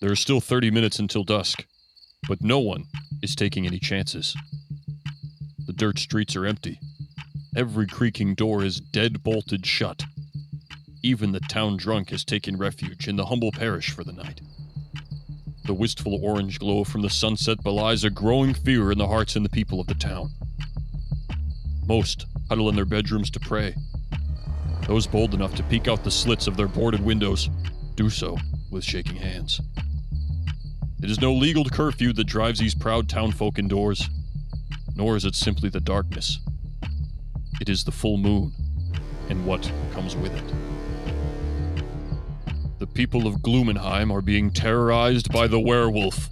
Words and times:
There 0.00 0.10
are 0.10 0.16
still 0.16 0.40
30 0.40 0.70
minutes 0.70 0.98
until 0.98 1.24
dusk, 1.24 1.66
but 2.26 2.40
no 2.40 2.58
one 2.58 2.84
is 3.22 3.36
taking 3.36 3.66
any 3.66 3.78
chances. 3.78 4.34
The 5.66 5.74
dirt 5.74 5.98
streets 5.98 6.34
are 6.36 6.46
empty. 6.46 6.80
Every 7.54 7.86
creaking 7.86 8.34
door 8.34 8.64
is 8.64 8.80
dead 8.80 9.22
bolted 9.22 9.66
shut. 9.66 10.04
Even 11.02 11.32
the 11.32 11.40
town 11.40 11.76
drunk 11.76 12.10
has 12.10 12.24
taken 12.24 12.56
refuge 12.56 13.08
in 13.08 13.16
the 13.16 13.26
humble 13.26 13.52
parish 13.52 13.90
for 13.90 14.02
the 14.02 14.14
night. 14.14 14.40
The 15.66 15.74
wistful 15.74 16.18
orange 16.24 16.58
glow 16.58 16.82
from 16.84 17.02
the 17.02 17.10
sunset 17.10 17.62
belies 17.62 18.02
a 18.02 18.08
growing 18.08 18.54
fear 18.54 18.90
in 18.90 18.96
the 18.96 19.06
hearts 19.06 19.36
and 19.36 19.44
the 19.44 19.50
people 19.50 19.80
of 19.80 19.86
the 19.86 19.94
town. 19.94 20.30
Most 21.86 22.24
huddle 22.48 22.70
in 22.70 22.74
their 22.74 22.86
bedrooms 22.86 23.30
to 23.32 23.40
pray. 23.40 23.74
Those 24.86 25.06
bold 25.06 25.34
enough 25.34 25.54
to 25.56 25.62
peek 25.64 25.88
out 25.88 26.04
the 26.04 26.10
slits 26.10 26.46
of 26.46 26.56
their 26.56 26.68
boarded 26.68 27.04
windows 27.04 27.50
do 27.96 28.08
so 28.08 28.38
with 28.70 28.82
shaking 28.82 29.16
hands. 29.16 29.60
It 31.02 31.10
is 31.10 31.20
no 31.20 31.32
legal 31.32 31.64
curfew 31.64 32.12
that 32.12 32.24
drives 32.24 32.60
these 32.60 32.74
proud 32.74 33.08
townfolk 33.08 33.58
indoors, 33.58 34.10
nor 34.94 35.16
is 35.16 35.24
it 35.24 35.34
simply 35.34 35.70
the 35.70 35.80
darkness. 35.80 36.38
It 37.58 37.70
is 37.70 37.84
the 37.84 37.92
full 37.92 38.18
moon 38.18 38.52
and 39.30 39.46
what 39.46 39.72
comes 39.92 40.14
with 40.14 40.34
it. 40.36 40.54
The 42.78 42.86
people 42.86 43.26
of 43.26 43.36
Gloomenheim 43.36 44.12
are 44.12 44.20
being 44.20 44.50
terrorized 44.50 45.32
by 45.32 45.46
the 45.46 45.58
werewolf. 45.58 46.28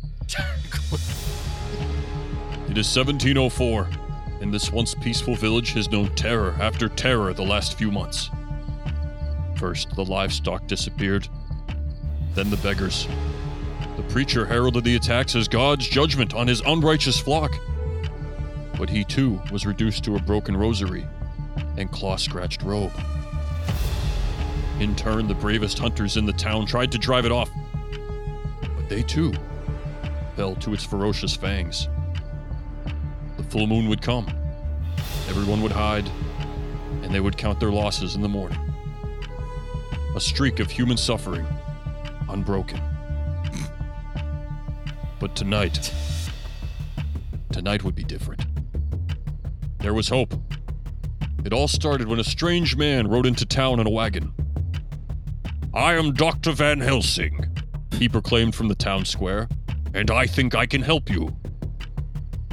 It 2.69 2.77
is 2.77 2.95
1704, 2.95 3.89
and 4.43 4.53
this 4.53 4.71
once 4.71 4.95
peaceful 4.95 5.35
village 5.35 5.73
has 5.73 5.91
known 5.91 6.15
terror 6.15 6.55
after 6.61 6.91
terror 6.91 7.33
the 7.33 7.43
last 7.43 7.79
few 7.79 7.91
months. 7.91 8.29
First, 9.57 9.95
the 9.95 10.05
livestock 10.05 10.67
disappeared, 10.67 11.27
then 12.35 12.51
the 12.51 12.59
beggars. 12.59 13.09
The 13.99 14.05
preacher 14.05 14.47
heralded 14.47 14.85
the 14.85 14.95
attacks 14.95 15.35
as 15.35 15.49
God's 15.49 15.89
judgment 15.89 16.33
on 16.33 16.47
his 16.47 16.61
unrighteous 16.61 17.19
flock. 17.19 17.53
But 18.79 18.89
he 18.89 19.03
too 19.03 19.43
was 19.51 19.67
reduced 19.67 20.05
to 20.05 20.15
a 20.15 20.21
broken 20.21 20.57
rosary 20.57 21.05
and 21.77 21.91
claw 21.91 22.15
scratched 22.15 22.63
robe. 22.63 22.93
In 24.79 24.95
turn, 24.95 25.27
the 25.27 25.35
bravest 25.35 25.81
hunters 25.81 26.17
in 26.17 26.27
the 26.27 26.33
town 26.33 26.65
tried 26.65 26.93
to 26.93 26.99
drive 26.99 27.27
it 27.27 27.33
off, 27.33 27.51
but 28.63 28.89
they 28.89 29.03
too 29.03 29.35
fell 30.37 30.55
to 30.55 30.75
its 30.75 30.85
ferocious 30.85 31.35
fangs. 31.35 31.89
The 33.37 33.43
full 33.43 33.67
moon 33.67 33.89
would 33.89 34.01
come, 34.01 34.29
everyone 35.29 35.61
would 35.61 35.73
hide, 35.73 36.09
and 37.03 37.13
they 37.13 37.19
would 37.19 37.37
count 37.37 37.59
their 37.59 37.73
losses 37.73 38.15
in 38.15 38.23
the 38.23 38.29
morning. 38.29 38.61
A 40.15 40.21
streak 40.21 40.61
of 40.61 40.71
human 40.71 40.97
suffering, 40.97 41.49
unbroken. 42.29 42.81
But 45.21 45.35
tonight, 45.35 45.93
tonight 47.51 47.83
would 47.83 47.95
be 47.95 48.05
different. 48.05 48.47
There 49.79 49.95
was 49.95 50.09
hope. 50.09 50.35
It 51.45 51.53
all 51.53 51.69
started 51.69 52.09
when 52.09 52.21
a 52.21 52.25
strange 52.25 52.77
man 52.77 53.09
rode 53.09 53.27
into 53.27 53.45
town 53.45 53.81
in 53.81 53.87
a 53.87 53.91
wagon. 53.91 54.33
I 55.75 55.95
am 55.95 56.15
Dr. 56.15 56.53
Van 56.53 56.81
Helsing, 56.81 57.47
he 57.93 58.09
proclaimed 58.09 58.55
from 58.55 58.69
the 58.69 58.75
town 58.75 59.05
square, 59.05 59.49
and 59.93 60.11
I 60.11 60.27
think 60.27 60.55
I 60.55 60.67
can 60.67 60.83
help 60.83 61.11
you. 61.11 61.37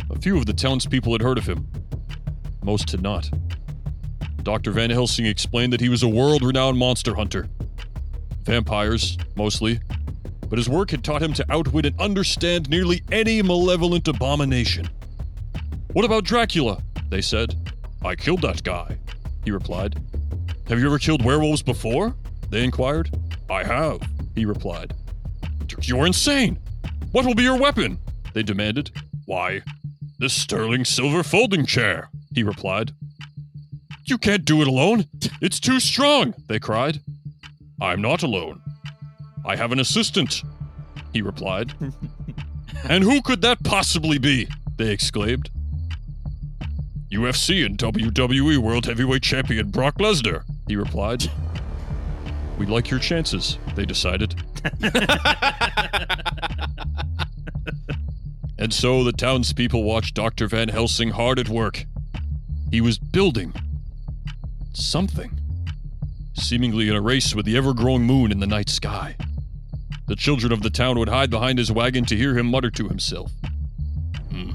A 0.10 0.20
few 0.20 0.38
of 0.38 0.46
the 0.46 0.54
townspeople 0.54 1.12
had 1.14 1.22
heard 1.22 1.38
of 1.38 1.46
him. 1.46 1.68
Most 2.64 2.90
had 2.90 3.02
not. 3.02 3.30
Dr. 4.42 4.72
Van 4.72 4.90
Helsing 4.90 5.26
explained 5.28 5.72
that 5.74 5.82
he 5.82 5.90
was 5.90 6.02
a 6.04 6.08
world 6.08 6.44
renowned 6.44 6.78
monster 6.78 7.14
hunter. 7.16 7.48
Vampires, 8.44 9.18
mostly, 9.36 9.80
but 10.56 10.59
his 10.59 10.70
work 10.70 10.92
had 10.92 11.03
taught 11.03 11.22
him 11.22 11.34
to 11.34 11.45
outwit 11.50 11.86
and 11.86 12.00
understand 12.00 12.70
nearly 12.70 13.03
any 13.11 13.42
malevolent 13.42 14.08
abomination. 14.08 14.88
What 15.91 16.06
about 16.06 16.24
Dracula? 16.24 16.81
They 17.09 17.22
said. 17.22 17.57
I 18.06 18.16
killed 18.16 18.41
that 18.44 18.63
guy, 18.63 18.97
he 19.44 19.52
replied. 19.52 20.00
Have 20.69 20.80
you 20.80 20.85
ever 20.85 20.97
killed 20.97 21.25
werewolves 21.25 21.62
before? 21.62 22.16
They 22.52 22.63
inquired. 22.63 23.13
I 23.50 23.66
have, 23.66 24.00
he 24.34 24.46
replied. 24.46 24.94
You're 25.81 26.06
insane! 26.06 26.57
What 27.12 27.25
will 27.25 27.35
be 27.35 27.44
your 27.44 27.59
weapon? 27.59 28.00
They 28.34 28.41
demanded. 28.41 28.91
Why, 29.25 29.62
this 30.19 30.34
sterling 30.34 30.85
silver 30.85 31.24
folding 31.24 31.66
chair, 31.66 32.09
he 32.34 32.44
replied. 32.44 32.94
You 34.06 34.18
can't 34.18 34.46
do 34.46 34.62
it 34.62 34.69
alone! 34.69 35.03
It's 35.41 35.59
too 35.59 35.81
strong! 35.81 36.34
They 36.47 36.59
cried. 36.59 37.01
I'm 37.81 38.01
not 38.01 38.24
alone. 38.24 38.62
I 39.45 39.56
have 39.56 39.72
an 39.72 39.79
assistant, 39.79 40.41
he 41.13 41.22
replied. 41.22 41.73
and 42.89 43.03
who 43.03 43.22
could 43.22 43.41
that 43.44 43.63
possibly 43.63 44.17
be? 44.17 44.47
They 44.78 44.91
exclaimed. 44.91 45.51
UFC 47.11 47.63
and 47.63 47.78
WWE 47.78 48.57
World 48.57 48.88
Heavyweight 48.88 49.22
Champion 49.22 49.69
Brock 49.69 50.00
Lesnar, 50.00 50.44
he 50.67 50.75
replied. 50.75 51.29
We'd 52.57 52.69
like 52.69 52.89
your 52.89 53.00
chances, 53.00 53.59
they 53.75 53.85
decided. 53.85 54.35
and 58.57 58.73
so 58.73 59.03
the 59.03 59.13
townspeople 59.16 59.83
watched 59.83 60.16
Dr. 60.16 60.47
Van 60.47 60.69
Helsing 60.69 61.09
hard 61.09 61.38
at 61.38 61.50
work. 61.50 61.85
He 62.72 62.81
was 62.81 62.97
building 62.97 63.53
something, 64.73 65.39
seemingly 66.33 66.89
in 66.89 66.95
a 66.95 67.01
race 67.01 67.35
with 67.35 67.45
the 67.45 67.56
ever 67.57 67.75
growing 67.75 68.03
moon 68.03 68.31
in 68.31 68.39
the 68.39 68.47
night 68.47 68.69
sky. 68.69 69.16
The 70.08 70.16
children 70.16 70.52
of 70.52 70.62
the 70.62 70.70
town 70.70 71.00
would 71.00 71.10
hide 71.10 71.32
behind 71.32 71.58
his 71.58 71.72
wagon 71.72 72.06
to 72.06 72.16
hear 72.16 72.38
him 72.38 72.48
mutter 72.48 72.70
to 72.72 72.88
himself. 72.88 73.32
Hmm. 74.30 74.52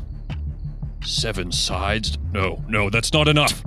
Seven 1.03 1.50
sides? 1.50 2.19
No, 2.33 2.62
no, 2.69 2.88
that's 2.88 3.12
not 3.12 3.27
enough. 3.27 3.65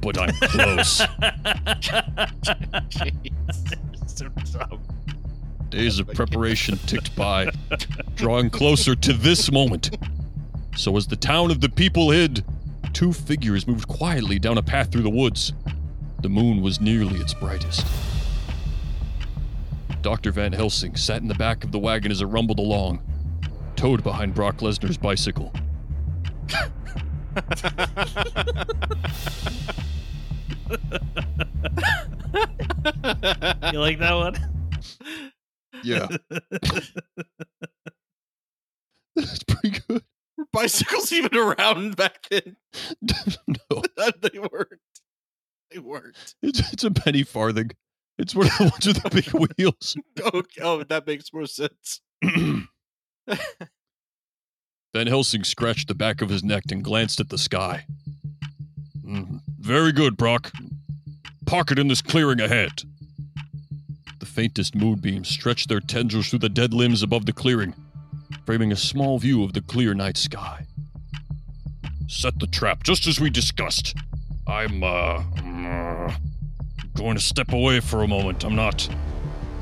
But 0.00 0.18
I'm 0.18 0.34
close. 0.34 0.98
Days 5.70 5.98
of 5.98 6.06
preparation 6.14 6.78
ticked 6.86 7.14
by, 7.16 7.50
drawing 8.14 8.50
closer 8.50 8.94
to 8.94 9.12
this 9.12 9.50
moment. 9.50 9.96
So, 10.76 10.96
as 10.96 11.06
the 11.06 11.16
town 11.16 11.50
of 11.50 11.60
the 11.60 11.68
people 11.68 12.10
hid, 12.10 12.44
two 12.92 13.12
figures 13.12 13.66
moved 13.66 13.88
quietly 13.88 14.38
down 14.38 14.58
a 14.58 14.62
path 14.62 14.92
through 14.92 15.02
the 15.02 15.10
woods. 15.10 15.52
The 16.22 16.28
moon 16.28 16.62
was 16.62 16.80
nearly 16.80 17.18
its 17.18 17.34
brightest. 17.34 17.84
Dr. 20.02 20.32
Van 20.32 20.52
Helsing 20.52 20.96
sat 20.96 21.22
in 21.22 21.28
the 21.28 21.34
back 21.34 21.64
of 21.64 21.72
the 21.72 21.78
wagon 21.78 22.10
as 22.10 22.22
it 22.22 22.26
rumbled 22.26 22.58
along, 22.58 23.02
towed 23.76 24.02
behind 24.02 24.34
Brock 24.34 24.58
Lesnar's 24.58 24.96
bicycle. 24.96 25.52
You 33.72 33.78
like 33.78 33.98
that 33.98 34.14
one? 34.14 34.36
Yeah. 35.82 36.08
That's 39.16 39.42
pretty 39.44 39.80
good. 39.88 40.02
Were 40.36 40.46
bicycles 40.52 41.12
even 41.12 41.36
around 41.36 41.96
back 41.96 42.26
then? 42.30 42.56
no, 43.70 43.82
they 44.22 44.38
weren't. 44.38 44.80
They 45.70 45.78
weren't. 45.78 46.34
it's, 46.42 46.72
it's 46.72 46.84
a 46.84 46.90
penny 46.90 47.22
farthing. 47.22 47.70
It's 48.20 48.34
one 48.34 48.46
of 48.48 48.52
the 48.58 48.64
ones 48.64 48.86
with 48.86 49.02
the 49.02 49.10
big 49.10 49.30
wheels. 49.56 49.96
Okay, 50.20 50.60
oh, 50.62 50.82
that 50.84 51.06
makes 51.06 51.32
more 51.32 51.46
sense. 51.46 52.02
Van 54.92 55.06
Helsing 55.06 55.44
scratched 55.44 55.88
the 55.88 55.94
back 55.94 56.20
of 56.20 56.28
his 56.28 56.44
neck 56.44 56.64
and 56.70 56.84
glanced 56.84 57.20
at 57.20 57.30
the 57.30 57.38
sky. 57.38 57.86
"Mm, 59.02 59.40
very 59.58 59.92
good, 59.92 60.16
Brock. 60.18 60.52
Park 61.46 61.70
it 61.70 61.78
in 61.78 61.88
this 61.88 62.02
clearing 62.02 62.40
ahead. 62.40 62.82
The 64.18 64.26
faintest 64.26 64.74
moonbeams 64.74 65.28
stretched 65.28 65.68
their 65.70 65.80
tendrils 65.80 66.28
through 66.28 66.40
the 66.40 66.48
dead 66.50 66.74
limbs 66.74 67.02
above 67.02 67.24
the 67.24 67.32
clearing, 67.32 67.74
framing 68.44 68.70
a 68.70 68.76
small 68.76 69.18
view 69.18 69.42
of 69.44 69.54
the 69.54 69.62
clear 69.62 69.94
night 69.94 70.18
sky. 70.18 70.66
Set 72.06 72.38
the 72.38 72.46
trap 72.46 72.82
just 72.82 73.06
as 73.06 73.18
we 73.18 73.30
discussed. 73.30 73.96
I'm, 74.46 74.82
uh, 74.82 75.22
going 77.00 77.16
to 77.16 77.22
step 77.22 77.50
away 77.54 77.80
for 77.80 78.02
a 78.02 78.06
moment. 78.06 78.44
I'm 78.44 78.54
not, 78.54 78.86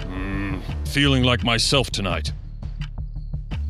mm, 0.00 0.61
feeling 0.88 1.23
like 1.23 1.44
myself 1.44 1.88
tonight. 1.88 2.32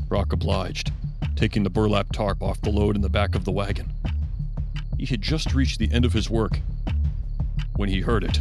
Brock 0.08 0.32
obliged, 0.32 0.90
taking 1.36 1.64
the 1.64 1.70
burlap 1.70 2.10
tarp 2.10 2.42
off 2.42 2.58
the 2.62 2.70
load 2.70 2.96
in 2.96 3.02
the 3.02 3.10
back 3.10 3.34
of 3.34 3.44
the 3.44 3.50
wagon. 3.50 3.92
He 4.98 5.04
had 5.04 5.20
just 5.20 5.52
reached 5.52 5.78
the 5.78 5.92
end 5.92 6.06
of 6.06 6.14
his 6.14 6.30
work 6.30 6.60
when 7.76 7.90
he 7.90 8.00
heard 8.00 8.24
it 8.24 8.40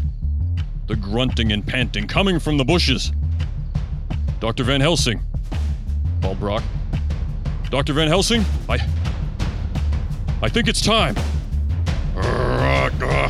the 0.87 0.95
grunting 0.95 1.51
and 1.51 1.67
panting 1.67 2.07
coming 2.07 2.39
from 2.39 2.55
the 2.55 2.63
bushes. 2.63 3.11
Dr. 4.39 4.63
Van 4.63 4.79
Helsing, 4.79 5.21
called 6.21 6.39
Brock. 6.39 6.63
Dr. 7.69 7.91
Van 7.91 8.07
Helsing, 8.07 8.45
I. 8.69 8.75
I 10.41 10.47
think 10.47 10.69
it's 10.69 10.79
time. 10.79 11.15
Uh, 12.15 13.29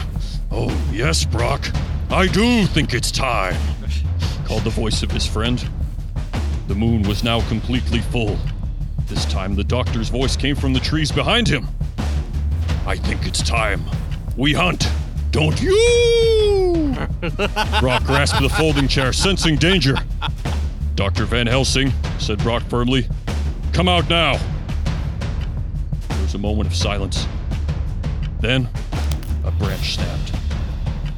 oh, 0.51 0.89
yes, 0.91 1.25
Brock. 1.25 1.65
I 2.09 2.27
do 2.27 2.65
think 2.65 2.93
it's 2.93 3.11
time, 3.11 3.59
called 4.45 4.63
the 4.63 4.69
voice 4.69 5.03
of 5.03 5.11
his 5.11 5.27
friend. 5.27 5.69
The 6.67 6.75
moon 6.75 7.03
was 7.03 7.23
now 7.23 7.41
completely 7.49 7.99
full. 7.99 8.37
This 9.07 9.25
time, 9.25 9.55
the 9.55 9.63
doctor's 9.63 10.09
voice 10.09 10.37
came 10.37 10.55
from 10.55 10.73
the 10.73 10.79
trees 10.79 11.11
behind 11.11 11.47
him. 11.47 11.67
I 12.85 12.95
think 12.95 13.27
it's 13.27 13.43
time. 13.43 13.81
We 14.37 14.53
hunt. 14.53 14.89
Don't 15.31 15.61
you? 15.61 16.95
Brock 17.79 18.03
grasped 18.05 18.41
the 18.41 18.53
folding 18.57 18.87
chair, 18.87 19.11
sensing 19.11 19.57
danger. 19.57 19.97
Dr. 20.95 21.25
Van 21.25 21.45
Helsing, 21.45 21.91
said 22.19 22.39
Brock 22.39 22.63
firmly, 22.69 23.07
come 23.73 23.89
out 23.89 24.09
now. 24.09 24.37
There 26.07 26.21
was 26.21 26.35
a 26.35 26.39
moment 26.39 26.67
of 26.67 26.75
silence. 26.75 27.27
Then, 28.39 28.69
a 29.43 29.51
branch 29.51 29.95
snapped. 29.95 30.36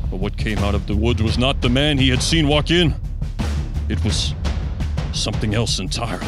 But 0.10 0.18
what 0.18 0.38
came 0.38 0.58
out 0.60 0.76
of 0.76 0.88
the 0.88 0.96
woods 0.96 1.22
was 1.22 1.38
not 1.38 1.62
the 1.62 1.70
man 1.70 1.98
he 1.98 2.10
had 2.10 2.22
seen 2.24 2.48
walk 2.48 2.72
in. 2.72 2.96
It 3.90 4.04
was 4.04 4.34
something 5.14 5.54
else 5.54 5.80
entirely. 5.80 6.26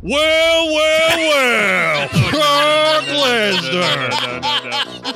Well, 0.00 0.66
well, 0.72 1.18
well! 1.18 2.08
Brock 2.30 3.04
Lesnar! 3.04 4.38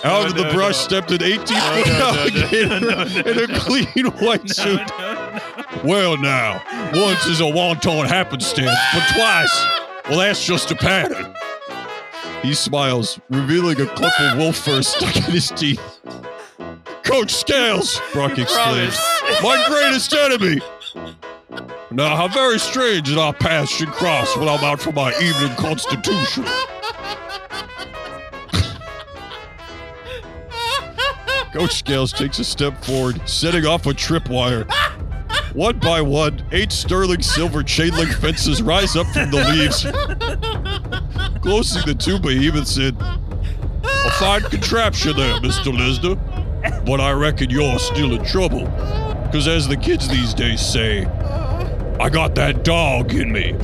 Out 0.04 0.26
of 0.26 0.34
the 0.34 0.50
brush 0.52 0.76
stepped 0.76 1.12
an 1.12 1.22
18 1.22 1.38
foot 1.44 1.86
alligator 1.86 3.30
in 3.30 3.38
a 3.38 3.58
clean 3.60 4.06
white 4.18 4.50
suit. 4.50 4.80
Well, 5.84 6.16
now, 6.16 6.60
once 6.92 7.26
is 7.26 7.40
a 7.40 7.44
wonton 7.44 8.08
happenstance, 8.08 8.76
but 8.92 9.06
twice, 9.14 9.66
well, 10.08 10.18
that's 10.18 10.44
just 10.44 10.72
a 10.72 10.74
pattern. 10.74 11.32
He 12.42 12.54
smiles, 12.54 13.20
revealing 13.30 13.80
a 13.80 13.86
clip 13.86 14.20
of 14.20 14.38
wolf 14.38 14.56
fur 14.56 14.82
stuck 14.82 15.14
in 15.16 15.22
his 15.22 15.50
teeth. 15.50 16.00
Coach 17.04 17.32
Scales, 17.32 18.00
Brock 18.12 18.38
exclaims, 18.38 18.98
my 19.42 19.64
greatest 19.68 20.12
enemy. 20.12 20.60
Now, 21.92 22.16
how 22.16 22.26
very 22.28 22.58
strange 22.58 23.08
that 23.10 23.18
our 23.18 23.32
paths 23.32 23.70
should 23.70 23.90
cross 23.90 24.36
when 24.36 24.48
I'm 24.48 24.64
out 24.64 24.80
for 24.80 24.92
my 24.92 25.12
evening 25.20 25.54
constitution. 25.56 26.44
Coach 31.52 31.74
Scales 31.74 32.12
takes 32.12 32.38
a 32.38 32.44
step 32.44 32.82
forward, 32.82 33.20
setting 33.28 33.66
off 33.66 33.86
a 33.86 33.90
tripwire. 33.90 34.66
One 35.54 35.78
by 35.78 36.00
one, 36.00 36.42
eight 36.50 36.72
sterling 36.72 37.20
silver 37.20 37.62
chain 37.62 37.90
link 37.94 38.10
fences 38.14 38.62
rise 38.62 38.96
up 38.96 39.06
from 39.08 39.30
the 39.30 39.44
leaves, 39.50 39.84
closing 41.42 41.82
the 41.84 41.94
two 41.94 42.18
behemoths 42.18 42.78
in. 42.78 42.96
A 42.96 44.10
fine 44.18 44.42
contraption 44.42 45.16
there, 45.16 45.34
Mr. 45.40 45.72
Lesnar. 45.72 46.16
But 46.86 47.00
I 47.00 47.12
reckon 47.12 47.50
you're 47.50 47.78
still 47.78 48.14
in 48.14 48.24
trouble. 48.24 48.64
Because 49.24 49.48
as 49.48 49.68
the 49.68 49.76
kids 49.76 50.08
these 50.08 50.32
days 50.32 50.60
say, 50.60 51.04
I 52.00 52.08
got 52.08 52.34
that 52.36 52.64
dog 52.64 53.12
in 53.12 53.32
me. 53.32 53.52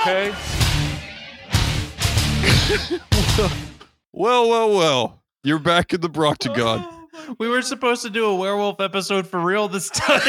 Okay. 0.00 0.30
well, 4.12 4.48
well, 4.48 4.74
well. 4.74 5.22
You're 5.42 5.58
back 5.58 5.92
in 5.92 6.00
the 6.00 6.08
Broctagon. 6.08 6.99
We 7.38 7.48
were 7.48 7.62
supposed 7.62 8.02
to 8.02 8.10
do 8.10 8.26
a 8.26 8.34
werewolf 8.34 8.80
episode 8.80 9.26
for 9.26 9.40
real 9.40 9.68
this 9.68 9.88
time. 9.90 10.20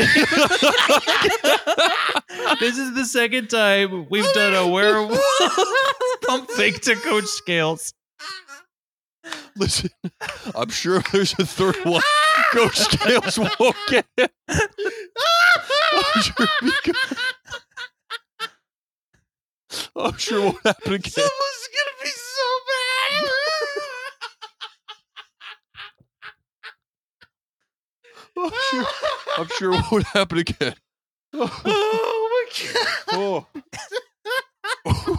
this 2.59 2.77
is 2.77 2.94
the 2.94 3.06
second 3.06 3.50
time 3.50 4.07
we've 4.09 4.31
done 4.33 4.53
a 4.53 4.68
werewolf 4.68 5.19
pump 6.25 6.50
fake 6.51 6.81
to 6.81 6.95
Coach 6.95 7.25
Scales. 7.25 7.94
Listen, 9.56 9.89
I'm 10.56 10.69
sure 10.69 11.01
there's 11.12 11.33
a 11.39 11.45
third 11.45 11.77
one. 11.83 12.01
Coach 12.53 12.77
Scales 12.77 13.39
won't 13.39 13.75
get 13.88 14.06
it. 14.18 14.31
I'm 14.50 16.21
sure, 16.21 16.48
because, 16.62 17.18
I'm 19.95 20.18
sure 20.18 20.51
what 20.51 20.62
happened 20.65 20.95
again. 20.95 21.12
Someone's 21.12 21.69
gonna 21.74 22.03
be 22.03 22.09
so 22.09 22.44
bad. 22.68 23.31
I'm 28.43 28.51
sure, 28.71 28.85
I'm 29.38 29.47
sure 29.57 29.71
what 29.71 29.91
would 29.91 30.03
happen 30.03 30.38
again. 30.39 30.75
oh 31.33 31.47
my 32.31 32.45
oh. 33.13 33.47
god. 33.53 33.61
Oh. 34.83 35.17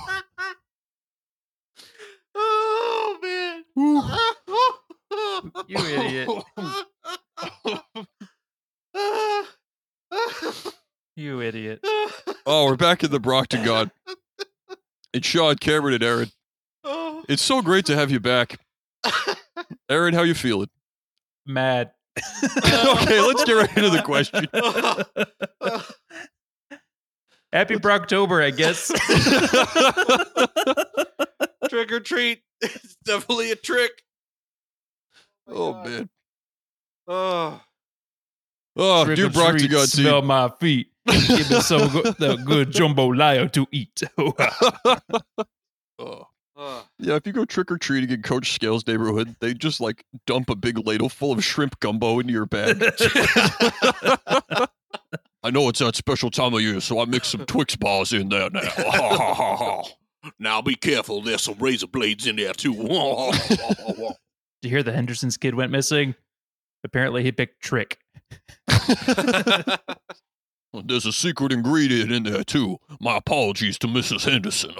Oh 2.34 3.18
man. 3.22 3.64
You 5.68 5.78
idiot. 5.78 6.28
You 11.14 11.40
idiot. 11.42 11.80
Oh, 12.46 12.66
we're 12.66 12.76
back 12.76 13.04
in 13.04 13.10
the 13.10 13.20
Broctagon. 13.20 13.90
It's 15.12 15.26
Sean, 15.26 15.56
Cameron, 15.56 15.94
and 15.94 16.02
Aaron. 16.02 16.30
Oh. 16.84 17.22
It's 17.28 17.42
so 17.42 17.60
great 17.62 17.84
to 17.86 17.94
have 17.94 18.10
you 18.10 18.18
back. 18.18 18.58
Aaron, 19.88 20.14
how 20.14 20.22
you 20.22 20.34
feeling? 20.34 20.70
Mad. 21.46 21.92
Okay, 22.18 23.20
let's 23.20 23.44
get 23.44 23.52
right 23.54 23.76
into 23.76 23.90
the 23.90 24.02
question. 24.02 24.46
Happy 27.52 27.76
Brocktober, 27.76 28.42
I 28.42 28.50
guess. 28.50 28.88
trick 31.68 31.92
or 31.92 32.00
treat. 32.00 32.42
It's 32.60 32.96
definitely 33.04 33.52
a 33.52 33.56
trick. 33.56 33.90
Oh 35.48 35.72
God. 35.72 35.86
Oh, 35.86 35.90
man. 35.90 36.08
Oh. 37.08 37.60
Oh, 38.76 39.04
Trick 39.04 39.16
do 39.16 39.26
or 39.26 39.30
treat, 39.30 39.70
Broctagon 39.70 39.86
smell 39.86 40.20
team. 40.20 40.28
my 40.28 40.48
feet. 40.60 40.88
Give 41.06 41.50
me 41.50 41.60
some 41.60 41.88
good, 41.92 42.14
the 42.18 42.36
good 42.36 42.70
jambalaya 42.72 43.50
to 43.52 43.66
eat. 43.70 44.02
Oh. 45.98 46.26
Yeah, 46.98 47.16
if 47.16 47.26
you 47.26 47.32
go 47.32 47.44
trick 47.44 47.72
or 47.72 47.78
treating 47.78 48.10
in 48.10 48.22
Coach 48.22 48.52
Scales' 48.52 48.86
neighborhood, 48.86 49.34
they 49.40 49.54
just 49.54 49.80
like 49.80 50.04
dump 50.26 50.50
a 50.50 50.54
big 50.54 50.86
ladle 50.86 51.08
full 51.08 51.32
of 51.32 51.42
shrimp 51.44 51.80
gumbo 51.80 52.20
into 52.20 52.32
your 52.32 52.46
bag. 52.46 52.78
I 55.44 55.50
know 55.50 55.68
it's 55.68 55.80
that 55.80 55.96
special 55.96 56.30
time 56.30 56.54
of 56.54 56.60
year, 56.60 56.80
so 56.80 57.00
I 57.00 57.04
mix 57.04 57.28
some 57.28 57.44
Twix 57.46 57.74
bars 57.74 58.12
in 58.12 58.28
there 58.28 58.50
now. 58.50 59.82
Now 60.38 60.62
be 60.62 60.76
careful. 60.76 61.20
There's 61.20 61.42
some 61.42 61.56
razor 61.58 61.88
blades 61.88 62.28
in 62.28 62.36
there 62.36 62.52
too. 62.52 62.74
Did 63.48 63.58
you 64.62 64.70
hear 64.70 64.84
the 64.84 64.92
Henderson's 64.92 65.36
kid 65.36 65.56
went 65.56 65.72
missing? 65.72 66.14
Apparently, 66.84 67.24
he 67.24 67.32
picked 67.32 67.60
Trick. 67.60 67.98
There's 70.84 71.06
a 71.06 71.12
secret 71.12 71.52
ingredient 71.52 72.12
in 72.12 72.22
there 72.22 72.44
too. 72.44 72.78
My 73.00 73.16
apologies 73.16 73.78
to 73.80 73.88
Mrs. 73.88 74.30
Henderson. 74.30 74.74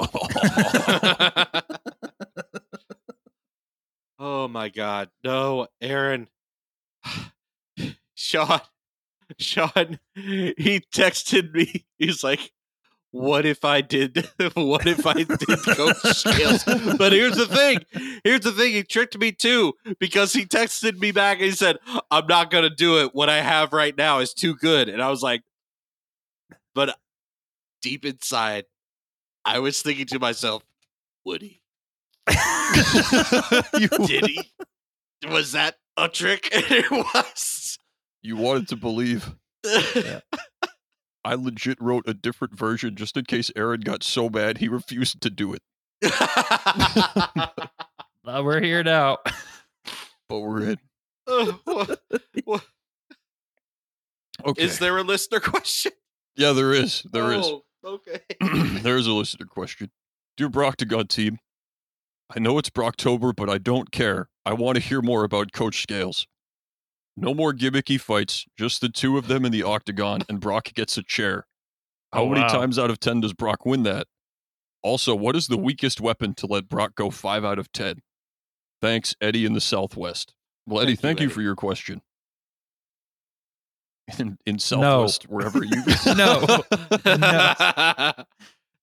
oh 4.18 4.46
my 4.46 4.60
god. 4.74 5.10
No, 5.24 5.68
Aaron. 5.80 6.28
Sean. 8.14 8.60
Sean, 9.38 9.98
he 10.14 10.82
texted 10.94 11.54
me. 11.54 11.86
He's 11.98 12.22
like, 12.22 12.52
what 13.12 13.44
if 13.44 13.64
I 13.64 13.82
did 13.82 14.26
what 14.54 14.86
if 14.86 15.06
I 15.06 15.14
did 15.22 15.38
coach 15.38 15.96
scales? 15.98 16.64
But 16.98 17.12
here's 17.12 17.36
the 17.36 17.46
thing. 17.46 17.78
Here's 18.24 18.40
the 18.40 18.52
thing. 18.52 18.72
He 18.72 18.82
tricked 18.82 19.18
me 19.18 19.32
too 19.32 19.74
because 20.00 20.32
he 20.32 20.44
texted 20.46 20.98
me 20.98 21.12
back 21.12 21.38
and 21.38 21.46
he 21.46 21.52
said, 21.52 21.78
I'm 22.10 22.26
not 22.26 22.50
gonna 22.50 22.70
do 22.70 22.98
it. 23.00 23.14
What 23.14 23.28
I 23.28 23.40
have 23.40 23.72
right 23.72 23.96
now 23.96 24.20
is 24.20 24.32
too 24.34 24.54
good. 24.54 24.88
And 24.88 25.02
I 25.02 25.10
was 25.10 25.22
like, 25.22 25.42
but 26.74 26.98
deep 27.82 28.04
inside, 28.04 28.64
I 29.44 29.58
was 29.58 29.82
thinking 29.82 30.06
to 30.06 30.18
myself, 30.18 30.62
you, 31.24 31.62
Did 34.06 34.26
he? 34.26 34.50
Was 35.28 35.52
that 35.52 35.76
a 35.96 36.08
trick? 36.08 36.48
And 36.54 36.64
it 36.70 36.90
was. 36.90 37.78
you 38.22 38.36
wanted 38.36 38.68
to 38.68 38.76
believe. 38.76 39.34
I 41.24 41.34
legit 41.34 41.80
wrote 41.80 42.04
a 42.08 42.14
different 42.14 42.58
version 42.58 42.96
just 42.96 43.16
in 43.16 43.24
case 43.24 43.50
Aaron 43.54 43.80
got 43.82 44.02
so 44.02 44.28
mad 44.28 44.58
he 44.58 44.68
refused 44.68 45.20
to 45.20 45.30
do 45.30 45.54
it. 45.54 45.62
Uh, 48.24 48.40
we're 48.44 48.60
here 48.60 48.82
now. 48.84 49.18
But 50.28 50.40
we're 50.40 50.70
in. 50.70 50.78
Uh, 51.26 51.52
what- 51.64 52.00
what- 52.44 52.66
Okay. 54.44 54.62
Is 54.64 54.78
there 54.80 54.96
a 54.96 55.02
listener 55.02 55.38
question? 55.40 55.92
yeah, 56.36 56.52
there 56.52 56.72
is. 56.72 57.02
There 57.12 57.32
is. 57.32 57.46
oh, 57.46 57.62
Okay. 57.84 58.20
There's 58.80 59.06
a 59.06 59.12
listener 59.12 59.46
question. 59.46 59.90
Dear 60.36 60.48
Broctagon 60.48 61.08
team, 61.08 61.38
I 62.34 62.38
know 62.40 62.58
it's 62.58 62.70
Brocktober, 62.70 63.34
but 63.36 63.50
I 63.50 63.58
don't 63.58 63.90
care. 63.90 64.28
I 64.46 64.54
want 64.54 64.76
to 64.76 64.82
hear 64.82 65.02
more 65.02 65.24
about 65.24 65.52
Coach 65.52 65.82
Scales. 65.82 66.26
No 67.16 67.34
more 67.34 67.52
gimmicky 67.52 68.00
fights, 68.00 68.46
just 68.56 68.80
the 68.80 68.88
two 68.88 69.18
of 69.18 69.26
them 69.28 69.44
in 69.44 69.52
the 69.52 69.62
octagon, 69.62 70.22
and 70.28 70.40
Brock 70.40 70.72
gets 70.74 70.96
a 70.96 71.02
chair. 71.02 71.46
How 72.12 72.22
Oh, 72.22 72.28
many 72.30 72.40
wow. 72.40 72.48
times 72.48 72.78
out 72.78 72.90
of 72.90 73.00
10 73.00 73.20
does 73.20 73.34
Brock 73.34 73.66
win 73.66 73.82
that? 73.82 74.06
Also, 74.82 75.14
what 75.14 75.36
is 75.36 75.48
the 75.48 75.58
weakest 75.58 76.00
weapon 76.00 76.34
to 76.34 76.46
let 76.46 76.68
Brock 76.68 76.94
go 76.94 77.10
5 77.10 77.44
out 77.44 77.58
of 77.58 77.70
10? 77.72 78.00
Thanks, 78.80 79.14
Eddie 79.20 79.44
in 79.44 79.52
the 79.52 79.60
Southwest. 79.60 80.32
Well, 80.66 80.82
Eddie, 80.82 80.96
Thank 80.96 80.96
you, 80.96 81.02
thank 81.08 81.20
you, 81.20 81.26
Eddie. 81.26 81.34
for 81.34 81.42
your 81.42 81.56
question. 81.56 82.00
In, 84.18 84.36
in 84.46 84.58
Southwest, 84.58 85.24
wherever 85.28 85.62
you. 85.64 85.82
No. 86.16 86.64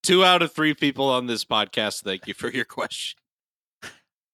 Two 0.01 0.23
out 0.23 0.41
of 0.41 0.53
three 0.53 0.73
people 0.73 1.09
on 1.09 1.27
this 1.27 1.43
podcast. 1.43 2.03
Thank 2.03 2.25
you 2.25 2.33
for 2.33 2.49
your 2.49 2.63
question. 2.65 3.19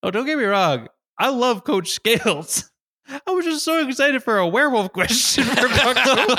Oh, 0.04 0.12
don't 0.12 0.26
get 0.26 0.38
me 0.38 0.44
wrong. 0.44 0.88
I 1.18 1.30
love 1.30 1.64
Coach 1.64 1.90
Scales. 1.92 2.70
I 3.28 3.32
was 3.32 3.46
just 3.46 3.64
so 3.64 3.88
excited 3.88 4.24
for 4.24 4.38
a 4.38 4.48
werewolf 4.48 4.92
question 4.92 5.44
for 5.44 5.68
October. 5.68 6.36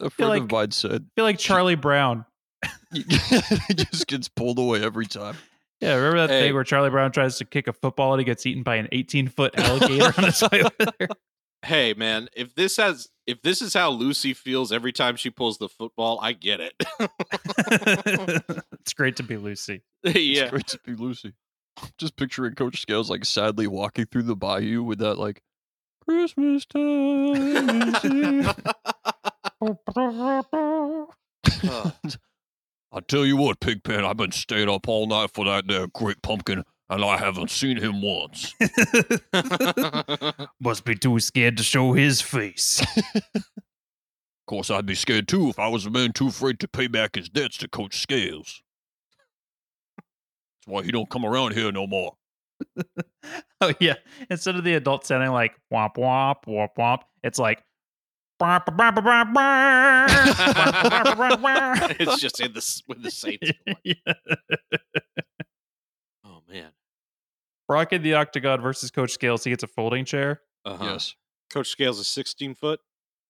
A 0.00 0.10
friend 0.10 0.28
like- 0.30 0.42
of 0.42 0.50
mine 0.50 0.70
said 0.70 1.02
I 1.02 1.08
feel 1.16 1.24
like 1.24 1.38
Charlie 1.38 1.74
Brown. 1.74 2.24
it 2.92 3.74
just 3.90 4.06
gets 4.06 4.28
pulled 4.28 4.58
away 4.58 4.82
every 4.82 5.06
time. 5.06 5.36
Yeah, 5.80 5.94
remember 5.94 6.18
that 6.26 6.30
Hey. 6.30 6.40
thing 6.42 6.54
where 6.54 6.64
Charlie 6.64 6.90
Brown 6.90 7.12
tries 7.12 7.38
to 7.38 7.44
kick 7.44 7.68
a 7.68 7.72
football 7.72 8.12
and 8.14 8.20
he 8.20 8.24
gets 8.24 8.46
eaten 8.46 8.62
by 8.62 8.76
an 8.76 8.88
18 8.92 9.28
foot 9.28 9.58
alligator 9.58 10.12
on 10.16 10.24
his 10.24 10.42
way 10.50 10.62
over 10.62 10.92
there? 10.98 11.08
hey 11.64 11.94
man, 11.94 12.28
if 12.36 12.54
this 12.54 12.76
has 12.76 13.08
if 13.26 13.42
this 13.42 13.60
is 13.60 13.74
how 13.74 13.90
Lucy 13.90 14.34
feels 14.34 14.72
every 14.72 14.92
time 14.92 15.16
she 15.16 15.30
pulls 15.30 15.58
the 15.58 15.68
football, 15.68 16.18
I 16.22 16.32
get 16.32 16.60
it. 16.60 16.74
it's 18.80 18.94
great 18.94 19.16
to 19.16 19.22
be 19.22 19.36
Lucy. 19.36 19.82
It's 20.04 20.18
yeah. 20.18 20.48
great 20.48 20.66
to 20.68 20.78
be 20.84 20.94
Lucy. 20.94 21.34
Just 21.98 22.16
picturing 22.16 22.54
Coach 22.54 22.80
Scales 22.80 23.10
like 23.10 23.24
sadly 23.24 23.66
walking 23.66 24.06
through 24.06 24.22
the 24.22 24.36
bayou 24.36 24.82
with 24.82 25.00
that 25.00 25.18
like 25.18 25.42
Christmas 26.02 26.64
time. 26.64 27.94
is 27.94 28.02
here." 28.02 28.54
I 32.92 33.00
tell 33.08 33.26
you 33.26 33.36
what, 33.36 33.60
Pigpen, 33.60 34.04
I've 34.04 34.16
been 34.16 34.32
staying 34.32 34.70
up 34.70 34.88
all 34.88 35.06
night 35.06 35.30
for 35.34 35.44
that 35.44 35.66
there 35.66 35.86
great 35.88 36.22
pumpkin, 36.22 36.64
and 36.88 37.04
I 37.04 37.16
haven't 37.16 37.50
seen 37.50 37.76
him 37.76 38.00
once. 38.02 38.54
Must 40.60 40.84
be 40.84 40.94
too 40.94 41.18
scared 41.20 41.56
to 41.56 41.62
show 41.62 41.92
his 41.92 42.20
face. 42.20 42.84
Of 43.34 43.42
course, 44.46 44.70
I'd 44.70 44.86
be 44.86 44.94
scared 44.94 45.26
too 45.26 45.48
if 45.48 45.58
I 45.58 45.66
was 45.66 45.86
a 45.86 45.90
man 45.90 46.12
too 46.12 46.28
afraid 46.28 46.60
to 46.60 46.68
pay 46.68 46.86
back 46.86 47.16
his 47.16 47.28
debts 47.28 47.58
to 47.58 47.68
Coach 47.68 47.98
Scales. 47.98 48.62
That's 49.96 50.66
why 50.66 50.84
he 50.84 50.92
don't 50.92 51.10
come 51.10 51.24
around 51.24 51.54
here 51.54 51.72
no 51.72 51.88
more. 51.88 52.12
oh 53.60 53.72
yeah. 53.80 53.94
Instead 54.30 54.54
of 54.54 54.62
the 54.62 54.74
adult 54.74 55.04
sounding 55.04 55.32
like 55.32 55.52
womp 55.72 55.96
womp 55.96 56.44
womp 56.46 56.68
womp, 56.78 57.00
it's 57.24 57.40
like 57.40 57.62
it's 61.98 62.20
just 62.20 62.40
in 62.40 62.52
the 62.52 62.82
with 62.86 63.02
the 63.02 63.10
Saints. 63.10 63.50
Yeah. 67.68 67.74
Oh. 67.74 67.78
Brock 67.78 67.92
in 67.92 68.02
the 68.02 68.14
octagon 68.14 68.60
versus 68.60 68.90
Coach 68.90 69.10
Scales. 69.12 69.44
He 69.44 69.50
gets 69.50 69.62
a 69.62 69.66
folding 69.68 70.04
chair, 70.04 70.40
Uh-huh. 70.64 70.84
Yes. 70.84 71.14
Coach 71.52 71.68
Scales 71.68 71.98
is 71.98 72.08
16 72.08 72.54
foot. 72.54 72.80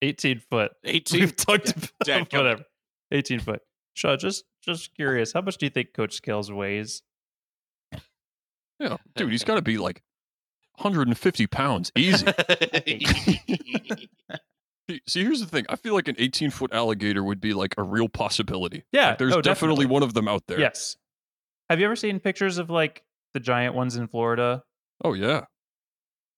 18 0.02 0.40
foot. 0.40 0.72
18. 0.84 1.20
We've 1.20 1.36
talked 1.36 1.68
Yeah, 2.06 2.16
about 2.16 2.28
dadgummit. 2.30 2.36
whatever. 2.38 2.64
18 3.12 3.40
foot. 3.40 3.60
Shaw, 3.94 4.16
just 4.16 4.44
just 4.62 4.94
curious, 4.94 5.32
how 5.32 5.40
much 5.40 5.56
do 5.58 5.64
you 5.66 5.70
think 5.70 5.94
Coach 5.94 6.12
Scales 6.14 6.50
weighs? 6.52 7.02
Yeah. 8.78 8.96
Dude, 9.14 9.30
he's 9.30 9.44
got 9.44 9.54
to 9.54 9.62
be 9.62 9.78
like 9.78 10.02
150 10.78 11.46
pounds 11.46 11.90
easy. 11.96 12.26
See- 14.88 15.00
See, 15.08 15.22
here's 15.24 15.40
the 15.40 15.46
thing. 15.46 15.64
I 15.68 15.74
feel 15.76 15.94
like 15.94 16.06
an 16.08 16.14
18 16.18 16.50
foot 16.50 16.72
alligator 16.72 17.24
would 17.24 17.40
be 17.40 17.54
like 17.54 17.74
a 17.76 17.82
real 17.82 18.08
possibility. 18.08 18.84
Yeah, 18.92 19.08
Like, 19.10 19.18
there's 19.18 19.30
no, 19.30 19.40
definitely, 19.42 19.76
definitely. 19.84 19.86
one 19.86 20.02
of 20.04 20.14
them 20.14 20.28
out 20.28 20.46
there. 20.46 20.60
Yes. 20.60 20.96
Have 21.70 21.80
you 21.80 21.86
ever 21.86 21.96
seen 21.96 22.20
pictures 22.20 22.58
of 22.58 22.70
like 22.70 23.02
the 23.36 23.40
giant 23.40 23.74
ones 23.74 23.96
in 23.96 24.08
Florida? 24.08 24.62
Oh, 25.04 25.12
yeah. 25.12 25.42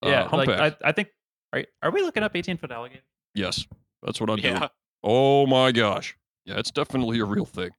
yeah, 0.04 0.28
Uh, 0.32 0.36
like. 0.36 0.48
I, 0.48 0.74
I 0.84 0.90
think. 0.90 1.08
Are, 1.52 1.64
are 1.82 1.90
we 1.92 2.02
looking 2.02 2.24
up 2.24 2.34
18 2.34 2.56
foot 2.58 2.72
alligator? 2.72 3.02
yes. 3.34 3.64
That's 4.02 4.20
what 4.20 4.30
I'm 4.30 4.36
doing. 4.38 4.60
Oh, 5.04 5.46
my 5.46 5.70
gosh. 5.72 6.16
Yeah, 6.44 6.58
it's 6.58 6.70
definitely 6.70 7.18
a 7.20 7.24
real 7.24 7.44
thing. 7.44 7.70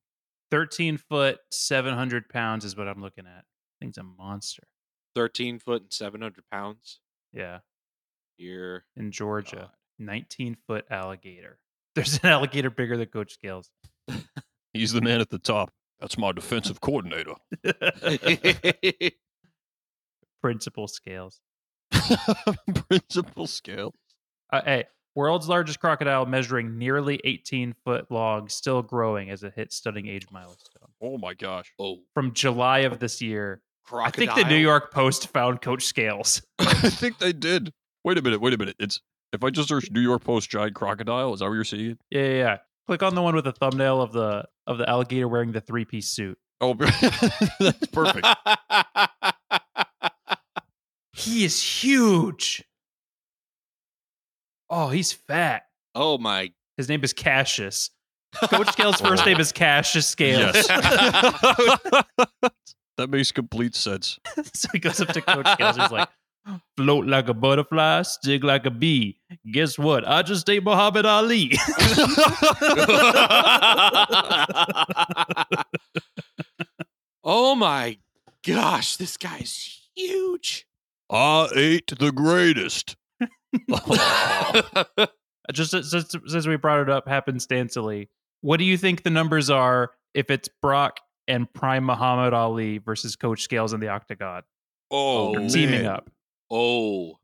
13 0.51 0.97
foot, 0.97 1.37
700 1.51 2.29
pounds 2.29 2.63
is 2.65 2.75
what 2.77 2.87
I'm 2.87 3.01
looking 3.01 3.25
at. 3.25 3.43
Thing's 3.81 3.97
a 3.97 4.03
monster. 4.03 4.63
13 5.15 5.59
foot 5.59 5.81
and 5.83 5.93
700 5.93 6.43
pounds. 6.51 6.99
Yeah, 7.33 7.59
You're 8.37 8.83
in 8.97 9.11
Georgia. 9.11 9.55
God. 9.55 9.69
19 9.99 10.57
foot 10.67 10.85
alligator. 10.89 11.59
There's 11.95 12.19
an 12.23 12.29
alligator 12.29 12.69
bigger 12.69 12.95
than 12.97 13.07
Coach 13.07 13.33
Scales. 13.33 13.69
He's 14.73 14.91
the 14.93 15.01
man 15.01 15.19
at 15.21 15.29
the 15.29 15.39
top. 15.39 15.71
That's 15.99 16.17
my 16.17 16.31
defensive 16.31 16.81
coordinator. 16.81 17.33
Principal 20.41 20.87
Scales. 20.87 21.41
Principal 22.87 23.47
scale. 23.47 23.93
Uh, 24.51 24.61
hey, 24.63 24.83
world's 25.15 25.49
largest 25.49 25.79
crocodile 25.79 26.25
measuring 26.25 26.77
nearly 26.77 27.19
18 27.23 27.73
foot 27.83 28.09
long, 28.09 28.47
still 28.47 28.81
growing 28.81 29.29
as 29.29 29.43
it 29.43 29.53
hits 29.55 29.75
stunning 29.75 30.07
age 30.07 30.27
milestone. 30.31 30.89
Oh, 31.01 31.17
my 31.17 31.33
gosh. 31.33 31.71
oh, 31.79 31.97
From 32.13 32.33
July 32.33 32.79
of 32.79 32.99
this 32.99 33.21
year, 33.21 33.61
crocodile. 33.83 34.07
I 34.29 34.35
think 34.35 34.47
the 34.47 34.49
New 34.49 34.59
York 34.61 34.91
Post 34.93 35.27
found 35.27 35.61
Coach 35.61 35.83
Scales. 35.83 36.41
I 36.59 36.73
think 36.89 37.19
they 37.19 37.33
did. 37.33 37.73
Wait 38.03 38.17
a 38.17 38.21
minute. 38.21 38.39
Wait 38.41 38.53
a 38.53 38.57
minute. 38.57 38.75
It's 38.79 39.01
if 39.33 39.43
I 39.43 39.49
just 39.49 39.67
search 39.69 39.91
New 39.91 39.99
York 39.99 40.23
Post 40.23 40.49
giant 40.49 40.73
crocodile, 40.75 41.33
is 41.33 41.41
that 41.41 41.47
what 41.47 41.53
you're 41.53 41.63
seeing? 41.63 41.97
Yeah, 42.09 42.21
yeah, 42.21 42.33
yeah. 42.33 42.57
Click 42.89 43.03
on 43.03 43.13
the 43.13 43.21
one 43.21 43.35
with 43.35 43.45
the 43.45 43.51
thumbnail 43.51 44.01
of 44.01 44.13
the 44.13 44.45
of 44.65 44.79
the 44.79 44.89
alligator 44.89 45.27
wearing 45.27 45.51
the 45.51 45.61
three 45.61 45.85
piece 45.85 46.07
suit. 46.07 46.39
Oh, 46.59 46.73
that's 47.59 47.85
perfect. 47.91 48.25
He 51.13 51.45
is 51.45 51.61
huge. 51.61 52.63
Oh, 54.71 54.87
he's 54.87 55.13
fat. 55.13 55.67
oh 55.93 56.17
my. 56.17 56.51
His 56.77 56.89
name 56.89 57.03
is 57.03 57.13
Cassius. 57.13 57.91
Coach 58.33 58.71
Scales' 58.71 58.99
first 58.99 59.23
name 59.23 59.39
is 59.39 59.51
Cassius 59.51 60.07
Scales. 60.07 60.55
Yes. 60.55 60.67
that 62.97 63.11
makes 63.11 63.31
complete 63.31 63.75
sense. 63.75 64.17
so 64.55 64.67
he 64.73 64.79
goes 64.79 64.99
up 64.99 65.09
to 65.09 65.21
Coach 65.21 65.47
Scales. 65.47 65.77
He's 65.77 65.91
like, 65.91 66.09
float 66.77 67.05
like 67.05 67.27
a 67.27 67.33
butterfly, 67.33 68.01
stick 68.03 68.43
like 68.43 68.65
a 68.65 68.71
bee. 68.71 69.19
Guess 69.51 69.77
what? 69.77 70.07
I 70.07 70.21
just 70.21 70.49
ate 70.49 70.63
Muhammad 70.63 71.05
Ali. 71.05 71.51
oh 77.23 77.55
my 77.55 77.97
gosh, 78.45 78.97
this 78.97 79.17
guy's 79.17 79.87
huge. 79.95 80.65
I 81.09 81.47
ate 81.55 81.91
the 81.99 82.11
greatest. 82.11 82.95
just 85.53 85.71
since, 85.71 86.15
since 86.27 86.47
we 86.47 86.55
brought 86.57 86.81
it 86.81 86.89
up 86.89 87.07
happenstancely, 87.07 88.07
what 88.41 88.57
do 88.57 88.63
you 88.63 88.77
think 88.77 89.03
the 89.03 89.09
numbers 89.09 89.49
are 89.49 89.91
if 90.13 90.29
it's 90.29 90.49
Brock 90.61 90.99
and 91.27 91.51
Prime 91.53 91.85
Muhammad 91.85 92.33
Ali 92.33 92.77
versus 92.77 93.15
Coach 93.15 93.41
Scales 93.41 93.73
in 93.73 93.79
the 93.79 93.89
octagon? 93.89 94.43
Oh, 94.91 95.31
They're 95.31 95.41
man. 95.41 95.49
Teaming 95.49 95.85
up. 95.85 96.09
Oh, 96.51 97.19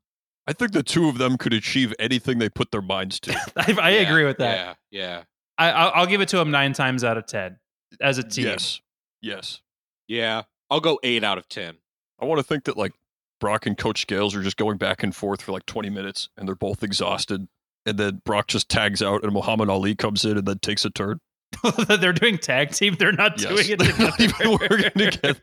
I 0.47 0.53
think 0.53 0.71
the 0.73 0.83
two 0.83 1.07
of 1.09 1.17
them 1.17 1.37
could 1.37 1.53
achieve 1.53 1.93
anything 1.99 2.37
they 2.39 2.49
put 2.49 2.71
their 2.71 2.81
minds 2.81 3.19
to. 3.21 3.33
I, 3.55 3.75
I 3.81 3.89
yeah, 3.91 3.99
agree 4.09 4.25
with 4.25 4.37
that. 4.37 4.77
Yeah, 4.91 5.01
yeah, 5.01 5.23
I, 5.57 5.71
I'll, 5.71 5.91
I'll 6.01 6.05
give 6.07 6.21
it 6.21 6.29
to 6.29 6.37
them 6.37 6.51
nine 6.51 6.73
times 6.73 7.03
out 7.03 7.17
of 7.17 7.25
ten 7.25 7.57
as 8.01 8.17
a 8.17 8.23
team. 8.23 8.45
yes. 8.45 8.81
Yes. 9.21 9.61
yeah. 10.07 10.43
I'll 10.69 10.79
go 10.79 10.99
eight 11.03 11.23
out 11.23 11.37
of 11.37 11.47
ten. 11.47 11.75
I 12.21 12.25
want 12.25 12.39
to 12.39 12.43
think 12.43 12.63
that 12.65 12.75
like 12.77 12.93
Brock 13.39 13.65
and 13.65 13.77
Coach 13.77 14.01
Scales 14.01 14.35
are 14.35 14.41
just 14.43 14.57
going 14.57 14.77
back 14.77 15.03
and 15.03 15.15
forth 15.15 15.41
for 15.41 15.51
like 15.51 15.65
20 15.65 15.89
minutes 15.89 16.29
and 16.37 16.47
they're 16.47 16.55
both 16.55 16.81
exhausted. 16.83 17.47
And 17.85 17.97
then 17.97 18.21
Brock 18.25 18.47
just 18.47 18.69
tags 18.69 19.01
out 19.03 19.23
and 19.23 19.31
Muhammad 19.33 19.69
Ali 19.69 19.93
comes 19.95 20.25
in 20.25 20.37
and 20.37 20.47
then 20.47 20.57
takes 20.59 20.85
a 20.85 20.89
turn. 20.89 21.19
They're 21.99 22.13
doing 22.13 22.37
tag 22.39 22.71
team. 22.71 22.95
They're 22.97 23.11
not 23.11 23.39
Yes. 23.39 23.49
doing 23.49 23.69
it 23.69 23.79
They're 23.97 24.07
not 24.07 24.19
even 24.19 24.51
working 24.51 24.91
together. 25.11 25.41